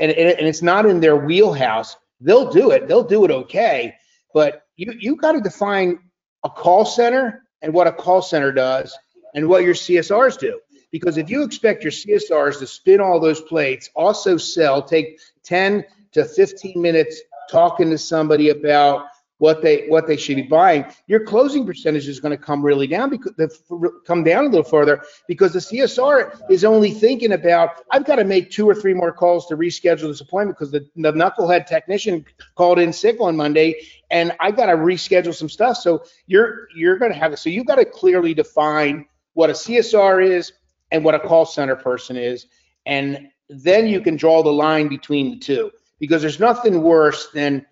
[0.00, 2.86] and, and it's not in their wheelhouse, they'll do it.
[2.86, 3.96] They'll do it okay.
[4.32, 5.98] But you, you got to define
[6.44, 8.96] a call center and what a call center does
[9.34, 10.60] and what your CSRs do.
[10.94, 15.84] Because if you expect your CSRs to spin all those plates, also sell, take 10
[16.12, 19.06] to 15 minutes talking to somebody about
[19.38, 22.86] what they what they should be buying, your closing percentage is going to come really
[22.86, 23.60] down because
[24.06, 28.24] come down a little further because the CSR is only thinking about I've got to
[28.24, 32.24] make two or three more calls to reschedule this appointment because the, the knucklehead technician
[32.54, 33.80] called in sick on Monday
[34.12, 35.76] and I got to reschedule some stuff.
[35.76, 37.38] So you're you're going to have it.
[37.38, 40.52] So you've got to clearly define what a CSR is
[40.90, 42.46] and what a call center person is,
[42.86, 47.66] and then you can draw the line between the two because there's nothing worse than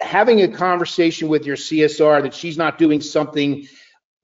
[0.00, 3.66] having a conversation with your CSR that she's not doing something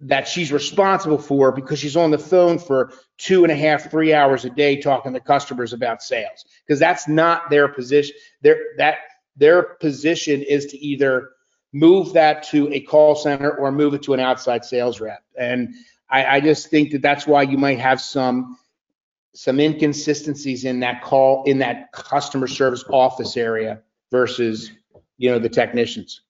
[0.00, 4.14] that she's responsible for because she's on the phone for two and a half, three
[4.14, 6.44] hours a day talking to customers about sales.
[6.66, 8.16] Because that's not their position.
[8.40, 8.98] Their that
[9.36, 11.30] their position is to either
[11.72, 15.22] move that to a call center or move it to an outside sales rep.
[15.38, 15.74] And
[16.10, 18.58] I, I just think that that's why you might have some
[19.34, 24.72] some inconsistencies in that call in that customer service office area versus
[25.18, 26.22] you know the technicians.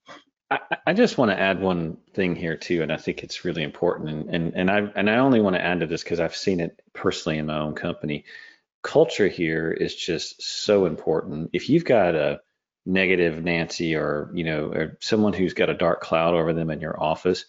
[0.50, 3.62] I, I just want to add one thing here too, and I think it's really
[3.62, 4.10] important.
[4.10, 6.60] And and and I and I only want to add to this because I've seen
[6.60, 8.24] it personally in my own company.
[8.82, 11.50] Culture here is just so important.
[11.52, 12.40] If you've got a
[12.86, 16.80] negative Nancy or you know or someone who's got a dark cloud over them in
[16.80, 17.46] your office,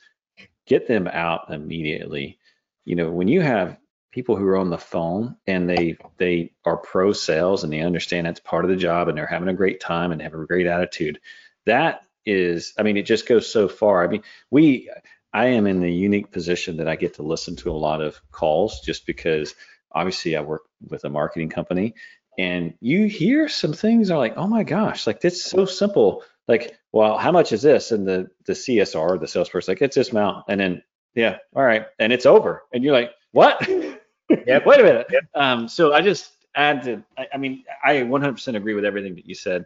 [0.71, 2.39] get them out immediately.
[2.85, 3.77] You know when you have
[4.13, 8.25] people who are on the phone and they they are pro sales and they understand
[8.25, 10.67] that's part of the job and they're having a great time and have a great
[10.67, 11.19] attitude
[11.65, 14.89] that is i mean it just goes so far i mean we
[15.33, 18.19] i am in the unique position that i get to listen to a lot of
[18.31, 19.55] calls just because
[19.93, 21.93] obviously i work with a marketing company
[22.37, 26.77] and you hear some things are like oh my gosh like that's so simple like
[26.91, 30.45] well how much is this and the the csr the salesperson like it's this amount
[30.49, 30.83] and then
[31.15, 33.67] yeah all right and it's over and you're like what
[34.47, 34.65] Yep.
[34.65, 35.07] Wait a minute.
[35.11, 35.23] Yep.
[35.35, 39.25] Um, so I just add to, I, I, mean, I 100% agree with everything that
[39.25, 39.65] you said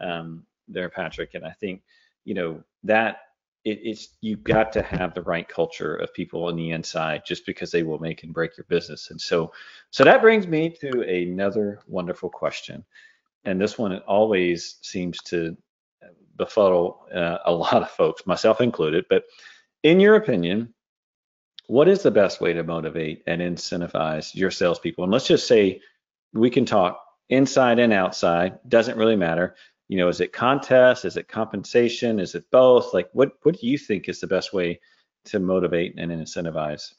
[0.00, 1.34] um, there, Patrick.
[1.34, 1.82] And I think,
[2.24, 3.18] you know, that
[3.64, 7.46] it, it's, you've got to have the right culture of people on the inside just
[7.46, 9.10] because they will make and break your business.
[9.10, 9.52] And so,
[9.90, 12.84] so that brings me to another wonderful question.
[13.44, 15.56] And this one, it always seems to
[16.36, 19.04] befuddle uh, a lot of folks, myself included.
[19.08, 19.24] But
[19.82, 20.74] in your opinion,
[21.68, 25.04] what is the best way to motivate and incentivize your salespeople?
[25.04, 25.80] And let's just say
[26.32, 29.56] we can talk inside and outside, doesn't really matter.
[29.88, 31.04] You know, is it contest?
[31.04, 32.18] Is it compensation?
[32.18, 32.92] Is it both?
[32.92, 34.80] Like, what what do you think is the best way
[35.26, 36.92] to motivate and incentivize?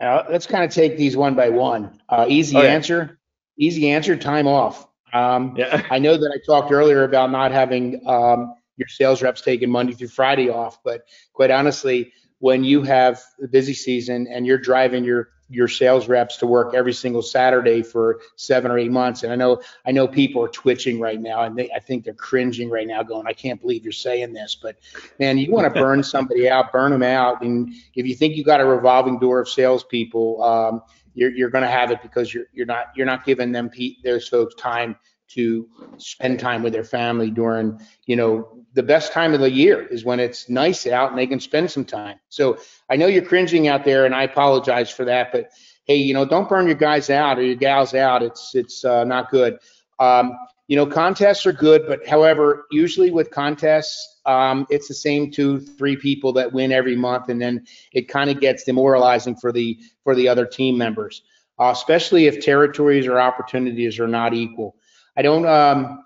[0.00, 2.00] Uh, let's kind of take these one by one.
[2.08, 2.68] Uh, easy oh, yeah.
[2.68, 3.18] answer,
[3.56, 4.88] easy answer, time off.
[5.12, 5.84] Um, yeah.
[5.90, 9.92] I know that I talked earlier about not having um, your sales reps taking Monday
[9.92, 15.04] through Friday off, but quite honestly, when you have the busy season and you're driving
[15.04, 19.22] your your sales reps to work every single Saturday for seven or eight months.
[19.22, 22.14] And I know I know people are twitching right now, and they, I think they're
[22.14, 24.76] cringing right now, going, "I can't believe you're saying this." But
[25.18, 27.42] man, you want to burn somebody out, burn them out.
[27.42, 30.82] And if you think you got a revolving door of salespeople, um,
[31.14, 33.70] you're you're going to have it because you're you're not you're not giving them
[34.04, 34.96] those folks time
[35.28, 39.86] to spend time with their family during, you know, the best time of the year
[39.86, 42.18] is when it's nice out and they can spend some time.
[42.28, 45.50] So I know you're cringing out there and I apologize for that, but
[45.84, 48.22] hey, you know, don't burn your guys out or your gals out.
[48.22, 49.58] It's it's uh, not good.
[49.98, 50.36] Um,
[50.68, 55.58] you know, contests are good, but however, usually with contests, um, it's the same two,
[55.60, 59.78] three people that win every month, and then it kind of gets demoralizing for the
[60.04, 61.22] for the other team members,
[61.58, 64.76] uh, especially if territories or opportunities are not equal.
[65.18, 65.44] I don't.
[65.46, 66.04] Um,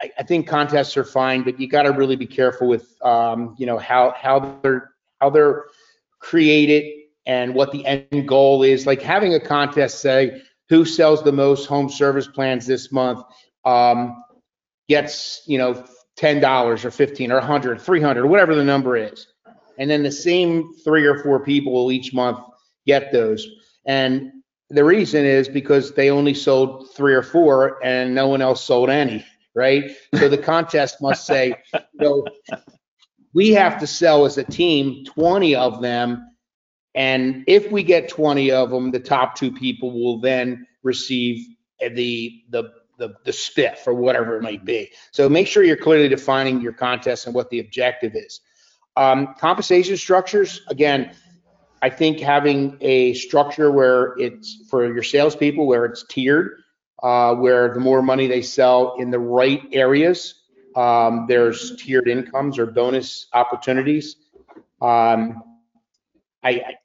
[0.00, 3.56] I, I, think contests are fine, but you got to really be careful with, um,
[3.58, 5.64] you know, how how they're how they're
[6.20, 6.84] created
[7.26, 8.86] and what the end goal is.
[8.86, 13.24] Like having a contest say who sells the most home service plans this month
[13.64, 14.22] um,
[14.88, 19.26] gets, you know, ten dollars or fifteen or 100, 300, whatever the number is,
[19.76, 22.38] and then the same three or four people will each month
[22.86, 23.44] get those.
[23.86, 24.30] And
[24.70, 28.90] the reason is because they only sold three or four and no one else sold
[28.90, 29.24] any,
[29.54, 29.92] right?
[30.14, 32.26] So the contest must say, you know,
[33.32, 36.30] we have to sell as a team 20 of them.
[36.94, 41.46] And if we get 20 of them, the top two people will then receive
[41.78, 44.90] the, the, the, the spiff or whatever it might be.
[45.12, 48.40] So make sure you're clearly defining your contest and what the objective is.
[48.96, 51.14] Um, compensation structures, again,
[51.82, 56.62] I think having a structure where it's for your salespeople, where it's tiered,
[57.02, 60.34] uh, where the more money they sell in the right areas,
[60.74, 64.16] um, there's tiered incomes or bonus opportunities.
[64.80, 65.42] Um,
[66.42, 66.76] I,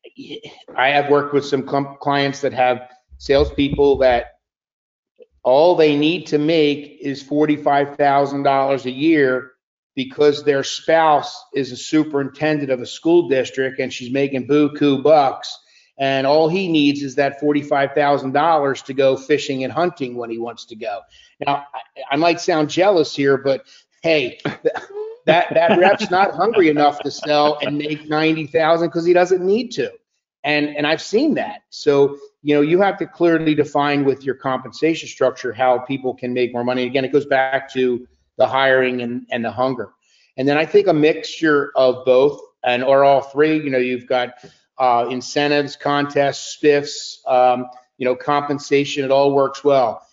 [0.75, 4.34] I have worked with some clients that have salespeople that
[5.43, 9.51] all they need to make is forty-five thousand dollars a year
[9.95, 15.58] because their spouse is a superintendent of a school district and she's making buku bucks.
[15.97, 20.65] And all he needs is that $45,000 to go fishing and hunting when he wants
[20.65, 21.01] to go.
[21.45, 23.65] Now, I, I might sound jealous here, but
[24.01, 24.39] hey,
[25.25, 29.69] that, that rep's not hungry enough to sell and make 90,000 because he doesn't need
[29.73, 29.91] to.
[30.43, 31.62] And, and I've seen that.
[31.69, 36.34] So, you know, you have to clearly define with your compensation structure how people can
[36.34, 36.84] make more money.
[36.84, 39.91] Again, it goes back to the hiring and, and the hunger.
[40.38, 44.08] And then I think a mixture of both and or all three, you know, you've
[44.08, 44.34] got
[44.78, 47.67] uh, incentives, contests, spiffs, um,
[47.98, 50.06] you know, compensation, it all works well.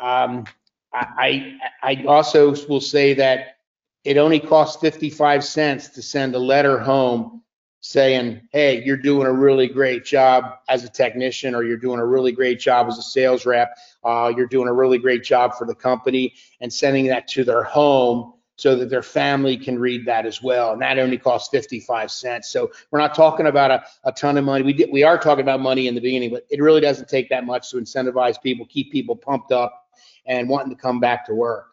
[0.00, 0.44] Um,
[0.92, 3.56] I, I also will say that
[4.04, 7.42] it only costs 55 cents to send a letter home
[7.82, 12.06] saying, hey, you're doing a really great job as a technician, or you're doing a
[12.06, 15.66] really great job as a sales rep, uh, you're doing a really great job for
[15.66, 20.26] the company, and sending that to their home so that their family can read that
[20.26, 20.72] as well.
[20.72, 22.50] And that only costs 55 cents.
[22.50, 24.62] So we're not talking about a, a ton of money.
[24.62, 27.28] We, did, we are talking about money in the beginning, but it really doesn't take
[27.30, 29.88] that much to incentivize people, keep people pumped up
[30.26, 31.71] and wanting to come back to work.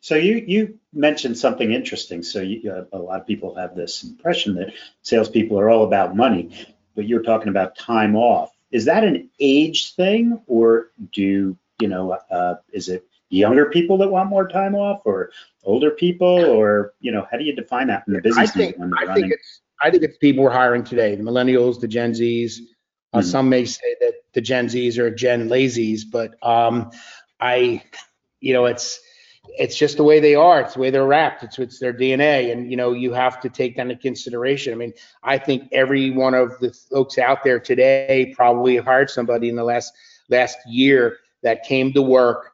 [0.00, 2.22] So you you mentioned something interesting.
[2.22, 4.72] So you, uh, a lot of people have this impression that
[5.02, 8.50] salespeople are all about money, but you're talking about time off.
[8.70, 12.12] Is that an age thing, or do you know?
[12.30, 15.30] Uh, is it younger people that want more time off, or
[15.64, 17.26] older people, or you know?
[17.30, 18.50] How do you define that in the business?
[18.50, 21.88] I think I think it's I think it's people we're hiring today, the millennials, the
[21.88, 22.58] Gen Zs.
[23.12, 23.28] Uh, mm-hmm.
[23.28, 26.90] Some may say that the Gen Zs are Gen lazies, but um,
[27.40, 27.82] I,
[28.40, 29.00] you know, it's
[29.58, 30.60] it's just the way they are.
[30.60, 31.42] It's the way they're wrapped.
[31.42, 34.72] It's it's their DNA, and you know you have to take that into consideration.
[34.72, 39.48] I mean, I think every one of the folks out there today probably hired somebody
[39.48, 39.92] in the last
[40.28, 42.52] last year that came to work,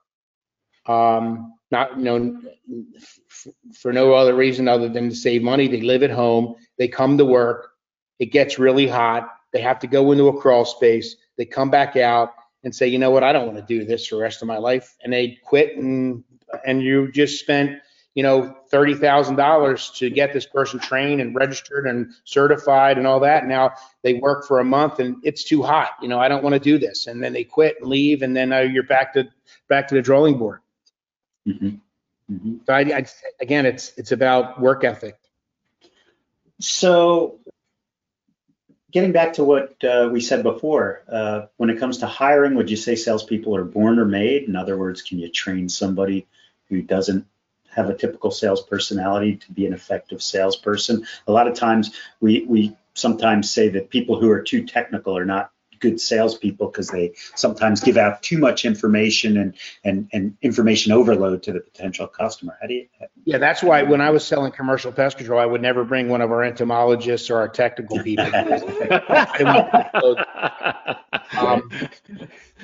[0.87, 2.41] um, not you know
[2.97, 5.69] f- for no other reason other than to save money.
[5.69, 6.55] They live at home.
[6.79, 7.71] They come to work.
[8.19, 9.29] It gets really hot.
[9.53, 11.17] They have to go into a crawl space.
[11.37, 12.31] They come back out
[12.65, 14.49] and say, you know what, I don't want to do this for the rest of
[14.49, 16.25] my life, and they quit and
[16.67, 17.81] and you just spent
[18.15, 23.07] you know thirty thousand dollars to get this person trained and registered and certified and
[23.07, 23.47] all that.
[23.47, 25.91] Now they work for a month and it's too hot.
[26.01, 28.37] You know I don't want to do this, and then they quit and leave, and
[28.37, 29.29] then uh, you're back to
[29.69, 30.61] back to the drawing board.
[31.47, 31.77] Mm-hmm.
[32.33, 32.57] Mm-hmm.
[32.67, 33.07] So I, I,
[33.41, 35.19] again, it's it's about work ethic.
[36.61, 37.41] So
[38.95, 42.71] getting back to what uh, we said before, uh, when it comes to hiring, would
[42.71, 44.45] you say salespeople are born or made?
[44.45, 46.27] In other words, can you train somebody
[46.75, 47.27] who doesn't
[47.71, 51.07] have a typical sales personality to be an effective salesperson?
[51.27, 55.25] A lot of times we, we sometimes say that people who are too technical are
[55.25, 55.51] not
[55.85, 61.43] good salespeople because they sometimes give out too much information and, and, and information overload
[61.43, 62.57] to the potential customer.
[62.61, 62.87] How do you?
[63.25, 66.23] Yeah, that's why when I was selling commercial pest control, I would never bring one
[66.23, 68.25] of our entomologists or our technical people.
[71.37, 71.71] um,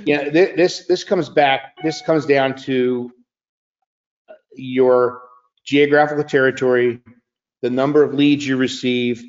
[0.04, 1.76] yeah, this this comes back.
[1.82, 3.12] This comes down to
[4.54, 5.22] your
[5.64, 7.00] geographical territory,
[7.62, 9.22] the number of leads you receive,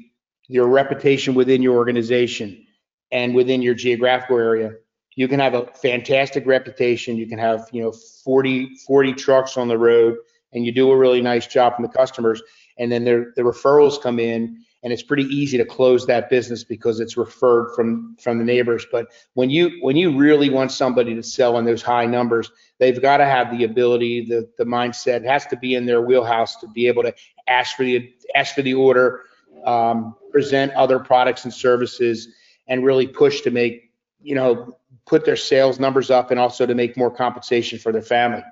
[0.48, 2.66] your reputation within your organization
[3.12, 4.72] and within your geographical area.
[5.16, 7.18] You can have a fantastic reputation.
[7.18, 10.18] You can have, you know, 40, 40 trucks on the road
[10.54, 12.42] and you do a really nice job from the customers.
[12.78, 17.00] And then the referrals come in and it's pretty easy to close that business because
[17.00, 21.24] it's referred from from the neighbors but when you when you really want somebody to
[21.24, 25.46] sell in those high numbers they've got to have the ability the the mindset has
[25.46, 27.14] to be in their wheelhouse to be able to
[27.48, 29.22] ask for the ask for the order
[29.66, 32.30] um, present other products and services
[32.68, 33.92] and really push to make,
[34.22, 38.02] you know, put their sales numbers up and also to make more compensation for their
[38.02, 38.44] family.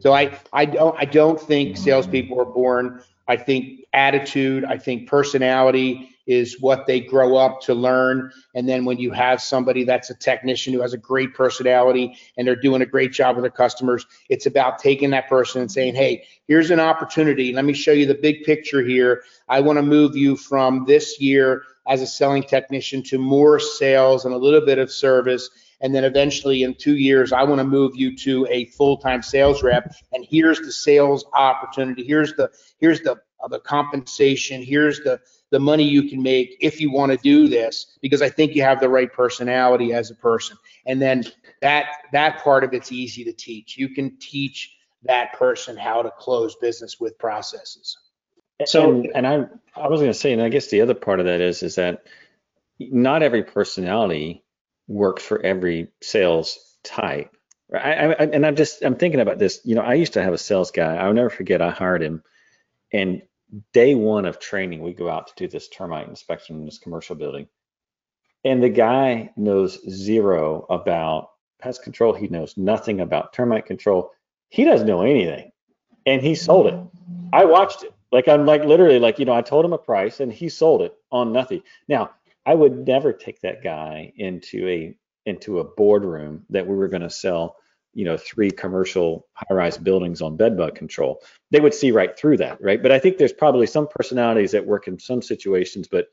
[0.00, 3.02] So I, I don't, I don't think salespeople are born.
[3.28, 8.30] I think attitude, I think personality is what they grow up to learn.
[8.54, 12.46] And then when you have somebody that's a technician who has a great personality and
[12.46, 15.94] they're doing a great job with their customers, it's about taking that person and saying,
[15.94, 17.52] hey, here's an opportunity.
[17.54, 19.22] Let me show you the big picture here.
[19.48, 24.26] I want to move you from this year as a selling technician to more sales
[24.26, 25.48] and a little bit of service.
[25.80, 29.62] And then eventually in two years, I want to move you to a full-time sales
[29.62, 29.94] rep.
[30.12, 32.04] And here's the sales opportunity.
[32.04, 34.62] Here's the here's the uh, the compensation.
[34.62, 38.28] Here's the the money you can make if you want to do this because I
[38.28, 40.56] think you have the right personality as a person.
[40.84, 41.24] And then
[41.62, 43.76] that that part of it's easy to teach.
[43.78, 47.96] You can teach that person how to close business with processes.
[48.64, 51.20] So, and, and I, I was going to say, and I guess the other part
[51.20, 52.06] of that is, is that
[52.80, 54.42] not every personality
[54.88, 57.36] works for every sales type.
[57.72, 59.60] I, I, and I'm just, I'm thinking about this.
[59.64, 60.96] You know, I used to have a sales guy.
[60.96, 61.62] I'll never forget.
[61.62, 62.22] I hired him,
[62.92, 63.22] And
[63.72, 67.16] day one of training, we go out to do this termite inspection in this commercial
[67.16, 67.46] building.
[68.44, 71.30] And the guy knows zero about
[71.60, 72.14] pest control.
[72.14, 74.12] He knows nothing about termite control.
[74.48, 75.50] He doesn't know anything.
[76.06, 76.80] And he sold it.
[77.32, 77.92] I watched it.
[78.10, 80.82] Like I'm like literally like, you know, I told him a price and he sold
[80.82, 81.62] it on nothing.
[81.88, 82.12] Now,
[82.48, 84.96] I would never take that guy into a
[85.26, 87.56] into a boardroom that we were going to sell,
[87.92, 91.20] you know, three commercial high-rise buildings on bedbug control.
[91.50, 92.82] They would see right through that, right?
[92.82, 96.06] But I think there's probably some personalities that work in some situations, but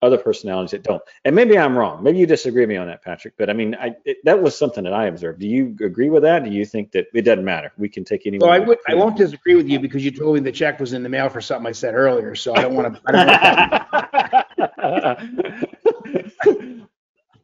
[0.00, 1.02] other personalities that don't.
[1.26, 2.02] And maybe I'm wrong.
[2.02, 3.34] Maybe you disagree with me on that, Patrick.
[3.36, 5.38] But I mean, I, it, that was something that I observed.
[5.40, 6.44] Do you agree with that?
[6.44, 7.72] Do you think that it doesn't matter?
[7.76, 8.48] We can take anyone.
[8.48, 8.78] Well, I would.
[8.88, 11.28] I won't disagree with you because you told me the check was in the mail
[11.28, 12.34] for something I said earlier.
[12.34, 14.46] So I don't want to.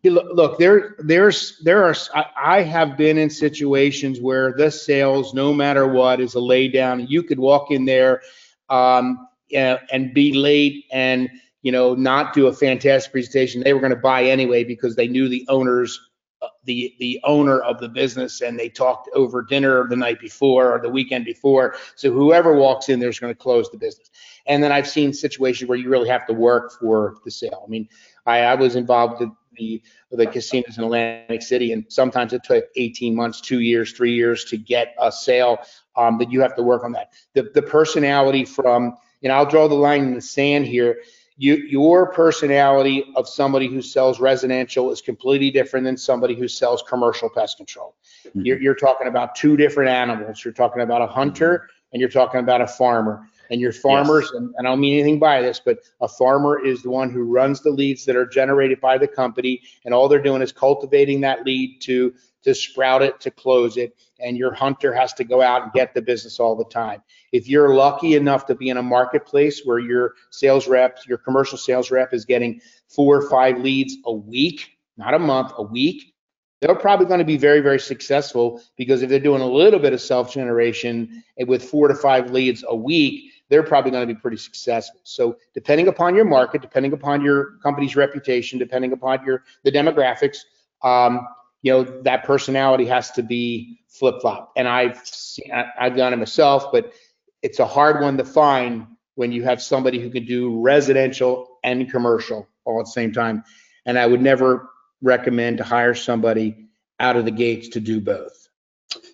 [0.03, 1.94] Look, there, there's, there are.
[2.36, 7.07] I have been in situations where the sales, no matter what, is a lay down.
[7.07, 8.22] You could walk in there,
[8.70, 11.28] um, and be late and
[11.62, 13.62] you know, not do a fantastic presentation.
[13.62, 16.01] They were going to buy anyway because they knew the owners,
[16.40, 20.72] uh, the the owner of the business, and they talked over dinner the night before
[20.72, 21.74] or the weekend before.
[21.96, 24.11] So whoever walks in there is going to close the business.
[24.46, 27.62] And then I've seen situations where you really have to work for the sale.
[27.66, 27.88] I mean,
[28.24, 29.83] I, I was involved in the
[30.17, 34.45] the casinos in Atlantic City, and sometimes it took 18 months, two years, three years
[34.47, 35.59] to get a sale.
[35.97, 37.13] Um, that you have to work on that.
[37.35, 40.97] The the personality from, and I'll draw the line in the sand here
[41.41, 46.85] you, your personality of somebody who sells residential is completely different than somebody who sells
[46.87, 47.95] commercial pest control.
[48.27, 48.43] Mm-hmm.
[48.43, 50.45] You're, you're, talking about two different animals.
[50.45, 53.27] You're talking about a hunter and you're talking about a farmer.
[53.51, 54.34] And your farmers, yes.
[54.34, 57.24] and, and I don't mean anything by this, but a farmer is the one who
[57.24, 61.20] runs the leads that are generated by the company, and all they're doing is cultivating
[61.22, 65.42] that lead to to sprout it, to close it, and your hunter has to go
[65.42, 67.03] out and get the business all the time.
[67.32, 71.59] If you're lucky enough to be in a marketplace where your sales rep, your commercial
[71.59, 76.14] sales rep is getting four or five leads a week, not a month, a week,
[76.61, 79.92] they're probably going to be very, very successful because if they're doing a little bit
[79.92, 84.14] of self generation eh, with four to five leads a week, they're probably going to
[84.14, 85.01] be pretty successful.
[85.05, 90.38] So depending upon your market, depending upon your company's reputation, depending upon your the demographics,
[90.82, 91.26] um,
[91.61, 94.53] you know that personality has to be flip flop.
[94.57, 96.94] And I've seen, I've done it myself, but
[97.42, 98.86] it's a hard one to find
[99.16, 103.44] when you have somebody who can do residential and commercial all at the same time.
[103.84, 104.70] And I would never
[105.03, 108.48] recommend to hire somebody out of the gates to do both.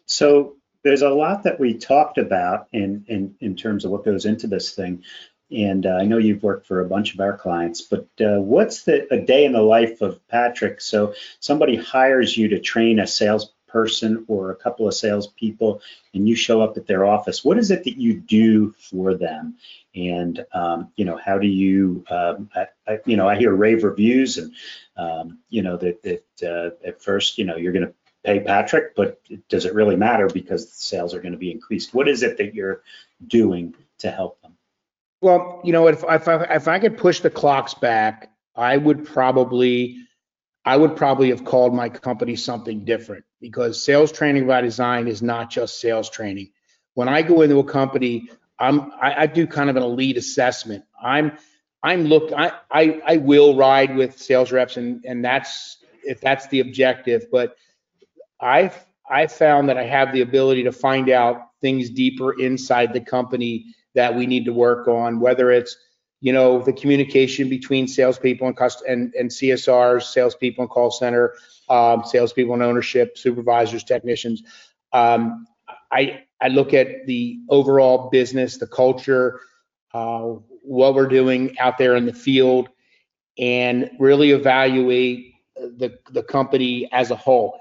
[0.06, 0.55] So
[0.86, 4.46] there's a lot that we talked about in in, in terms of what goes into
[4.46, 5.02] this thing.
[5.50, 8.84] And uh, I know you've worked for a bunch of our clients, but uh, what's
[8.84, 10.80] the a day in the life of Patrick?
[10.80, 15.82] So somebody hires you to train a salesperson or a couple of salespeople,
[16.14, 17.44] and you show up at their office.
[17.44, 19.56] What is it that you do for them?
[19.94, 22.04] And um, you know, how do you?
[22.10, 24.52] Um, I, I, you know, I hear rave reviews, and
[24.96, 27.94] um, you know that that uh, at first, you know, you're going to
[28.26, 31.94] pay Patrick, but does it really matter because sales are going to be increased?
[31.94, 32.82] What is it that you're
[33.28, 34.56] doing to help them?
[35.22, 39.06] Well, you know, if if I, if I could push the clocks back, I would
[39.06, 39.96] probably
[40.64, 45.22] I would probably have called my company something different because sales training by design is
[45.22, 46.50] not just sales training.
[46.94, 50.84] When I go into a company, I'm I, I do kind of an elite assessment.
[51.00, 51.38] I'm
[51.82, 56.46] I'm look I, I I will ride with sales reps and and that's if that's
[56.48, 57.56] the objective, but
[58.40, 58.70] I
[59.08, 63.66] I found that I have the ability to find out things deeper inside the company
[63.94, 65.76] that we need to work on, whether it's
[66.20, 71.34] you know the communication between salespeople and cust- and, and CSRs, salespeople and call center,
[71.68, 74.42] um, salespeople and ownership, supervisors, technicians.
[74.92, 75.46] Um,
[75.92, 79.40] I I look at the overall business, the culture,
[79.94, 82.68] uh, what we're doing out there in the field,
[83.38, 87.58] and really evaluate the the company as a whole.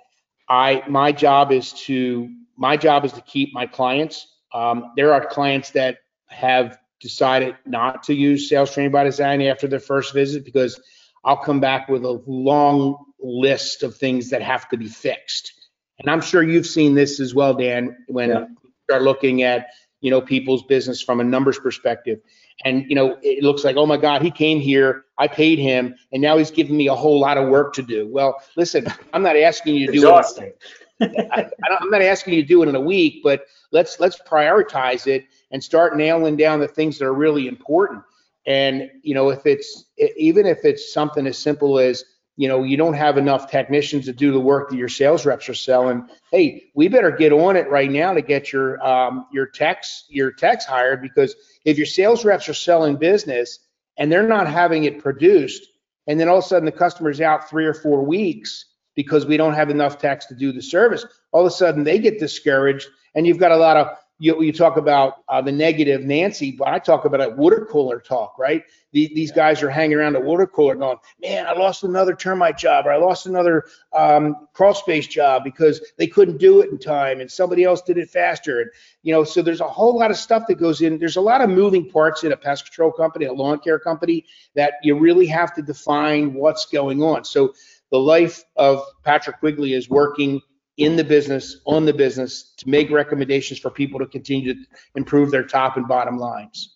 [0.50, 4.28] I my job is to my job is to keep my clients.
[4.54, 9.68] Um, there are clients that have decided not to use sales training by design after
[9.68, 10.80] their first visit because
[11.24, 15.52] I'll come back with a long list of things that have to be fixed.
[16.00, 18.39] And I'm sure you've seen this as well, Dan, when yeah.
[18.39, 19.68] you start looking at,
[20.02, 22.20] you know, people's business from a numbers perspective.
[22.64, 25.95] And, you know, it looks like, oh my God, he came here, I paid him,
[26.14, 28.08] and now he's giving me a whole lot of work to do.
[28.08, 30.45] Well, listen, I'm not asking you to do Exhausting.
[30.45, 30.60] it.
[31.01, 31.41] I,
[31.82, 35.26] am not asking you to do it in a week, but let's let's prioritize it
[35.51, 38.01] and start nailing down the things that are really important.
[38.47, 39.86] And you know, if it's
[40.16, 42.06] even if it's something as simple as
[42.38, 45.48] you know, you don't have enough technicians to do the work that your sales reps
[45.48, 46.08] are selling.
[46.32, 50.32] Hey, we better get on it right now to get your, um, your techs, your
[50.32, 53.60] techs hired because if your sales reps are selling business
[53.98, 55.66] and they're not having it produced,
[56.08, 58.66] and then all of a sudden the customer's out three or four weeks
[58.96, 62.00] because we don't have enough techs to do the service, all of a sudden they
[62.00, 66.01] get discouraged and you've got a lot of you, you talk about uh, the negative
[66.01, 68.63] Nancy, but I talk about a water cooler talk, right?
[68.93, 72.57] These, these guys are hanging around the water cooler going, man, I lost another termite
[72.57, 76.78] job or I lost another um, crawl space job because they couldn't do it in
[76.78, 78.61] time and somebody else did it faster.
[78.61, 78.70] And,
[79.03, 80.97] you know, so there's a whole lot of stuff that goes in.
[80.97, 84.26] There's a lot of moving parts in a pest control company, a lawn care company
[84.55, 87.26] that you really have to define what's going on.
[87.26, 87.53] So
[87.91, 90.41] the life of Patrick Quigley is working
[90.78, 94.59] in the business, on the business, to make recommendations for people to continue to
[94.95, 96.76] improve their top and bottom lines.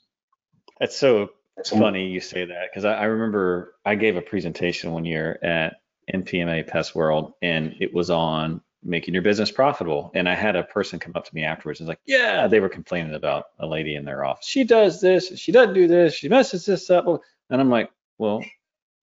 [0.80, 1.30] That's so
[1.66, 5.82] funny you say that because I, I, remember I gave a presentation one year at
[6.14, 10.10] NPMA Pest World and it was on making your business profitable.
[10.16, 12.62] And I had a person come up to me afterwards and was like, yeah, they
[12.62, 14.46] were complaining about a lady in their office.
[14.46, 17.06] She does this, she doesn't do this, she messes this up.
[17.50, 18.44] And I'm like, well,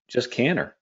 [0.08, 0.75] just can her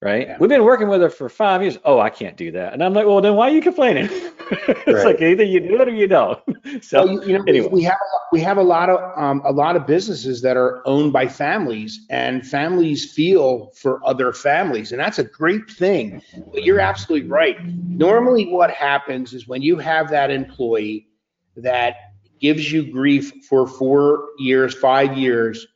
[0.00, 0.28] right?
[0.28, 0.36] Yeah.
[0.38, 1.76] We've been working with her for five years.
[1.84, 2.72] Oh, I can't do that.
[2.72, 4.08] And I'm like, well, then why are you complaining?
[4.50, 5.04] it's right.
[5.04, 6.40] like either you do it or you don't.
[6.82, 7.68] so well, you know, anyway.
[7.70, 7.98] we have
[8.32, 12.06] we have a lot of um, a lot of businesses that are owned by families,
[12.10, 16.22] and families feel for other families, and that's a great thing.
[16.52, 17.56] But you're absolutely right.
[17.64, 21.08] Normally, what happens is when you have that employee
[21.56, 21.96] that
[22.40, 25.66] gives you grief for four years, five years,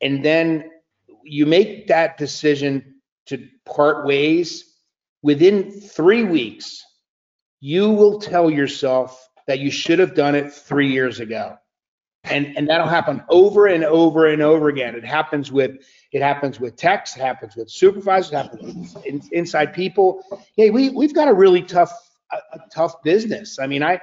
[0.00, 0.70] and then
[1.22, 2.89] you make that decision
[3.26, 4.76] to part ways,
[5.22, 6.82] within three weeks,
[7.60, 11.56] you will tell yourself that you should have done it three years ago.
[12.24, 14.94] And, and that'll happen over and over and over again.
[14.94, 15.78] It happens with
[16.12, 20.22] it happens with techs, it happens with supervisors, it happens with in, inside people.
[20.56, 21.92] Hey, we we've got a really tough
[22.30, 23.58] a, a tough business.
[23.58, 24.00] I mean, I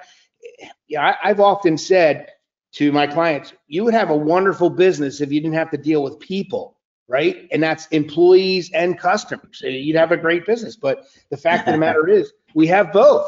[0.87, 2.29] yeah, I, I've often said
[2.73, 6.01] to my clients, you would have a wonderful business if you didn't have to deal
[6.01, 6.76] with people
[7.07, 7.47] right?
[7.51, 9.61] And that's employees and customers.
[9.61, 10.75] You'd have a great business.
[10.75, 13.27] But the fact of the matter is, we have both.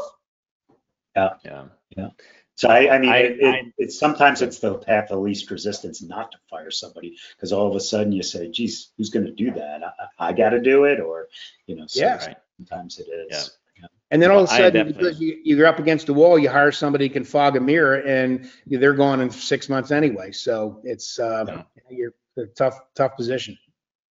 [1.15, 1.30] Yeah.
[1.43, 1.63] Yeah.
[1.95, 2.09] Yeah.
[2.55, 6.01] So I, I mean, I, it, I, it's sometimes it's the path of least resistance
[6.01, 9.32] not to fire somebody because all of a sudden you say, "Geez, who's going to
[9.32, 9.82] do that?
[10.19, 11.30] I, I got to do it," or
[11.67, 12.34] you know, so yeah.
[12.57, 13.57] sometimes it is.
[13.80, 13.88] Yeah.
[14.11, 16.73] And then all of a sudden, because you, you're up against a wall, you hire
[16.73, 20.34] somebody who can fog a mirror, and they're gone in six months anyway.
[20.34, 21.63] So it's uh, yeah.
[21.89, 23.57] you're a tough, tough position.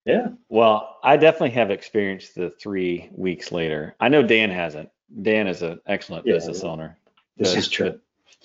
[0.05, 0.28] Yeah.
[0.49, 3.94] Well, I definitely have experienced the three weeks later.
[4.01, 4.90] I know Dan hasn't.
[5.22, 6.70] Dan is an excellent yeah, business yeah.
[6.70, 6.99] owner.
[7.36, 8.01] This is true.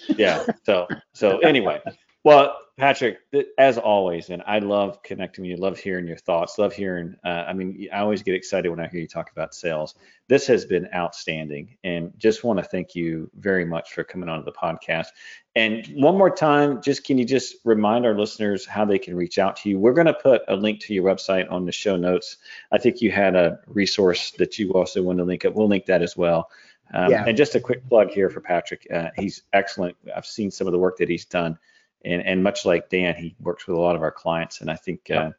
[0.07, 0.45] yeah.
[0.65, 1.81] So so anyway,
[2.23, 3.19] well, Patrick,
[3.59, 7.15] as always, and I love connecting with you, love hearing your thoughts, love hearing.
[7.23, 9.93] Uh, I mean, I always get excited when I hear you talk about sales.
[10.27, 14.43] This has been outstanding, and just want to thank you very much for coming on
[14.43, 15.07] the podcast.
[15.55, 19.37] And one more time, just can you just remind our listeners how they can reach
[19.37, 19.77] out to you?
[19.77, 22.37] We're going to put a link to your website on the show notes.
[22.71, 25.53] I think you had a resource that you also want to link up.
[25.53, 26.49] We'll link that as well.
[26.91, 27.25] Um, yeah.
[27.27, 28.87] And just a quick plug here for Patrick.
[28.91, 29.95] Uh, he's excellent.
[30.15, 31.59] I've seen some of the work that he's done
[32.03, 34.75] and and much like Dan, he works with a lot of our clients, and I
[34.75, 35.31] think uh,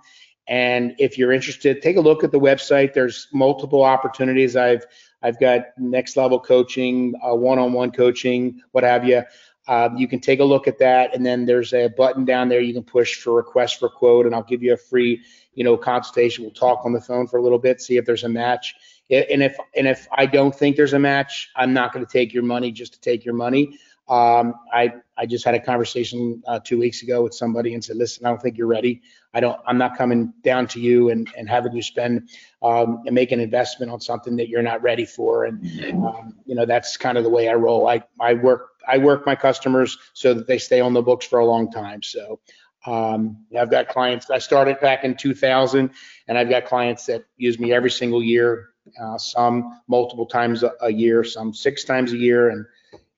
[0.48, 2.94] And if you're interested, take a look at the website.
[2.94, 4.56] There's multiple opportunities.
[4.56, 4.84] I've
[5.22, 9.22] I've got next level coaching, uh, one-on-one coaching, what have you.
[9.68, 12.60] Um, you can take a look at that, and then there's a button down there
[12.60, 15.22] you can push for request for quote, and I'll give you a free
[15.54, 16.44] you know, consultation.
[16.44, 18.74] We'll talk on the phone for a little bit, see if there's a match.
[19.10, 22.32] And if and if I don't think there's a match, I'm not going to take
[22.32, 23.78] your money just to take your money.
[24.08, 27.96] Um, I I just had a conversation uh, two weeks ago with somebody and said,
[27.96, 29.02] listen, I don't think you're ready.
[29.34, 29.60] I don't.
[29.66, 32.30] I'm not coming down to you and and having you spend
[32.62, 35.44] um, and make an investment on something that you're not ready for.
[35.44, 35.62] And
[36.06, 37.88] um, you know that's kind of the way I roll.
[37.88, 41.38] I I work I work my customers so that they stay on the books for
[41.38, 42.02] a long time.
[42.02, 42.40] So
[42.86, 45.90] um, I've got clients, I started back in 2000
[46.28, 48.70] and I've got clients that use me every single year,
[49.00, 52.50] uh, some multiple times a, a, year, some six times a year.
[52.50, 52.66] And,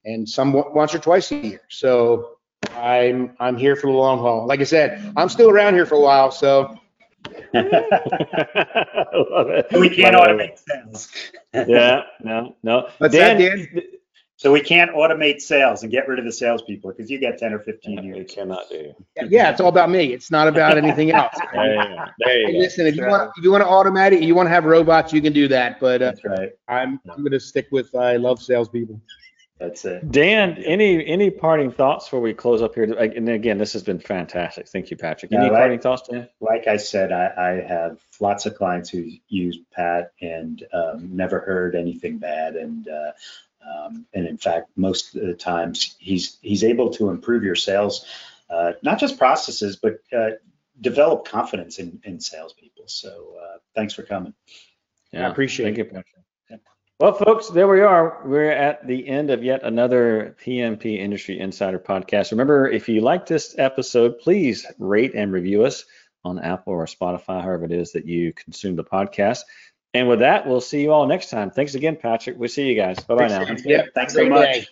[0.04, 1.60] and some once or twice a year.
[1.68, 2.36] So
[2.76, 4.46] I'm I'm here for the long haul.
[4.46, 6.78] Like I said, I'm still around here for a while, so
[7.54, 7.70] we
[9.90, 11.08] can't automate sales.
[11.54, 12.88] Yeah, no, no.
[12.98, 13.68] What's that, Dan?
[14.36, 17.52] So we can't automate sales and get rid of the salespeople because you get 10
[17.54, 18.92] or 15 You cannot do.
[19.28, 20.12] yeah, it's all about me.
[20.12, 21.34] It's not about anything else.
[21.52, 22.04] There you go.
[22.18, 22.58] There you Hey, go.
[22.58, 25.12] listen, if you want if you want to automate it, you want to have robots,
[25.12, 25.78] you can do that.
[25.78, 26.50] But uh, That's right.
[26.68, 29.00] I'm I'm going to stick with I love salespeople.
[29.60, 30.10] That's it.
[30.10, 32.82] Dan, any any parting thoughts before we close up here?
[32.92, 34.66] And again, this has been fantastic.
[34.68, 35.32] Thank you, Patrick.
[35.32, 36.28] Any No, I- parting thoughts, Dan?
[36.40, 41.38] Like I said, I, I have lots of clients who use Pat and um, never
[41.38, 42.56] heard anything bad.
[42.56, 43.12] And uh,
[43.66, 48.06] um, and in fact, most of the times he's he's able to improve your sales,
[48.50, 50.30] uh, not just processes, but uh,
[50.80, 52.84] develop confidence in, in salespeople.
[52.86, 54.34] So uh, thanks for coming.
[55.12, 55.78] Yeah, I appreciate Thank it.
[55.78, 56.24] you, Patrick.
[57.00, 58.22] Well, folks, there we are.
[58.24, 62.30] We're at the end of yet another PMP Industry Insider podcast.
[62.30, 65.84] Remember, if you like this episode, please rate and review us
[66.24, 69.40] on Apple or Spotify, however it is that you consume the podcast.
[69.94, 71.50] And with that, we'll see you all next time.
[71.50, 72.36] Thanks again, Patrick.
[72.36, 72.98] We'll see you guys.
[72.98, 73.44] Bye bye now.
[73.46, 73.64] Sounds.
[73.64, 74.52] Yeah, Thanks so much.
[74.52, 74.66] day.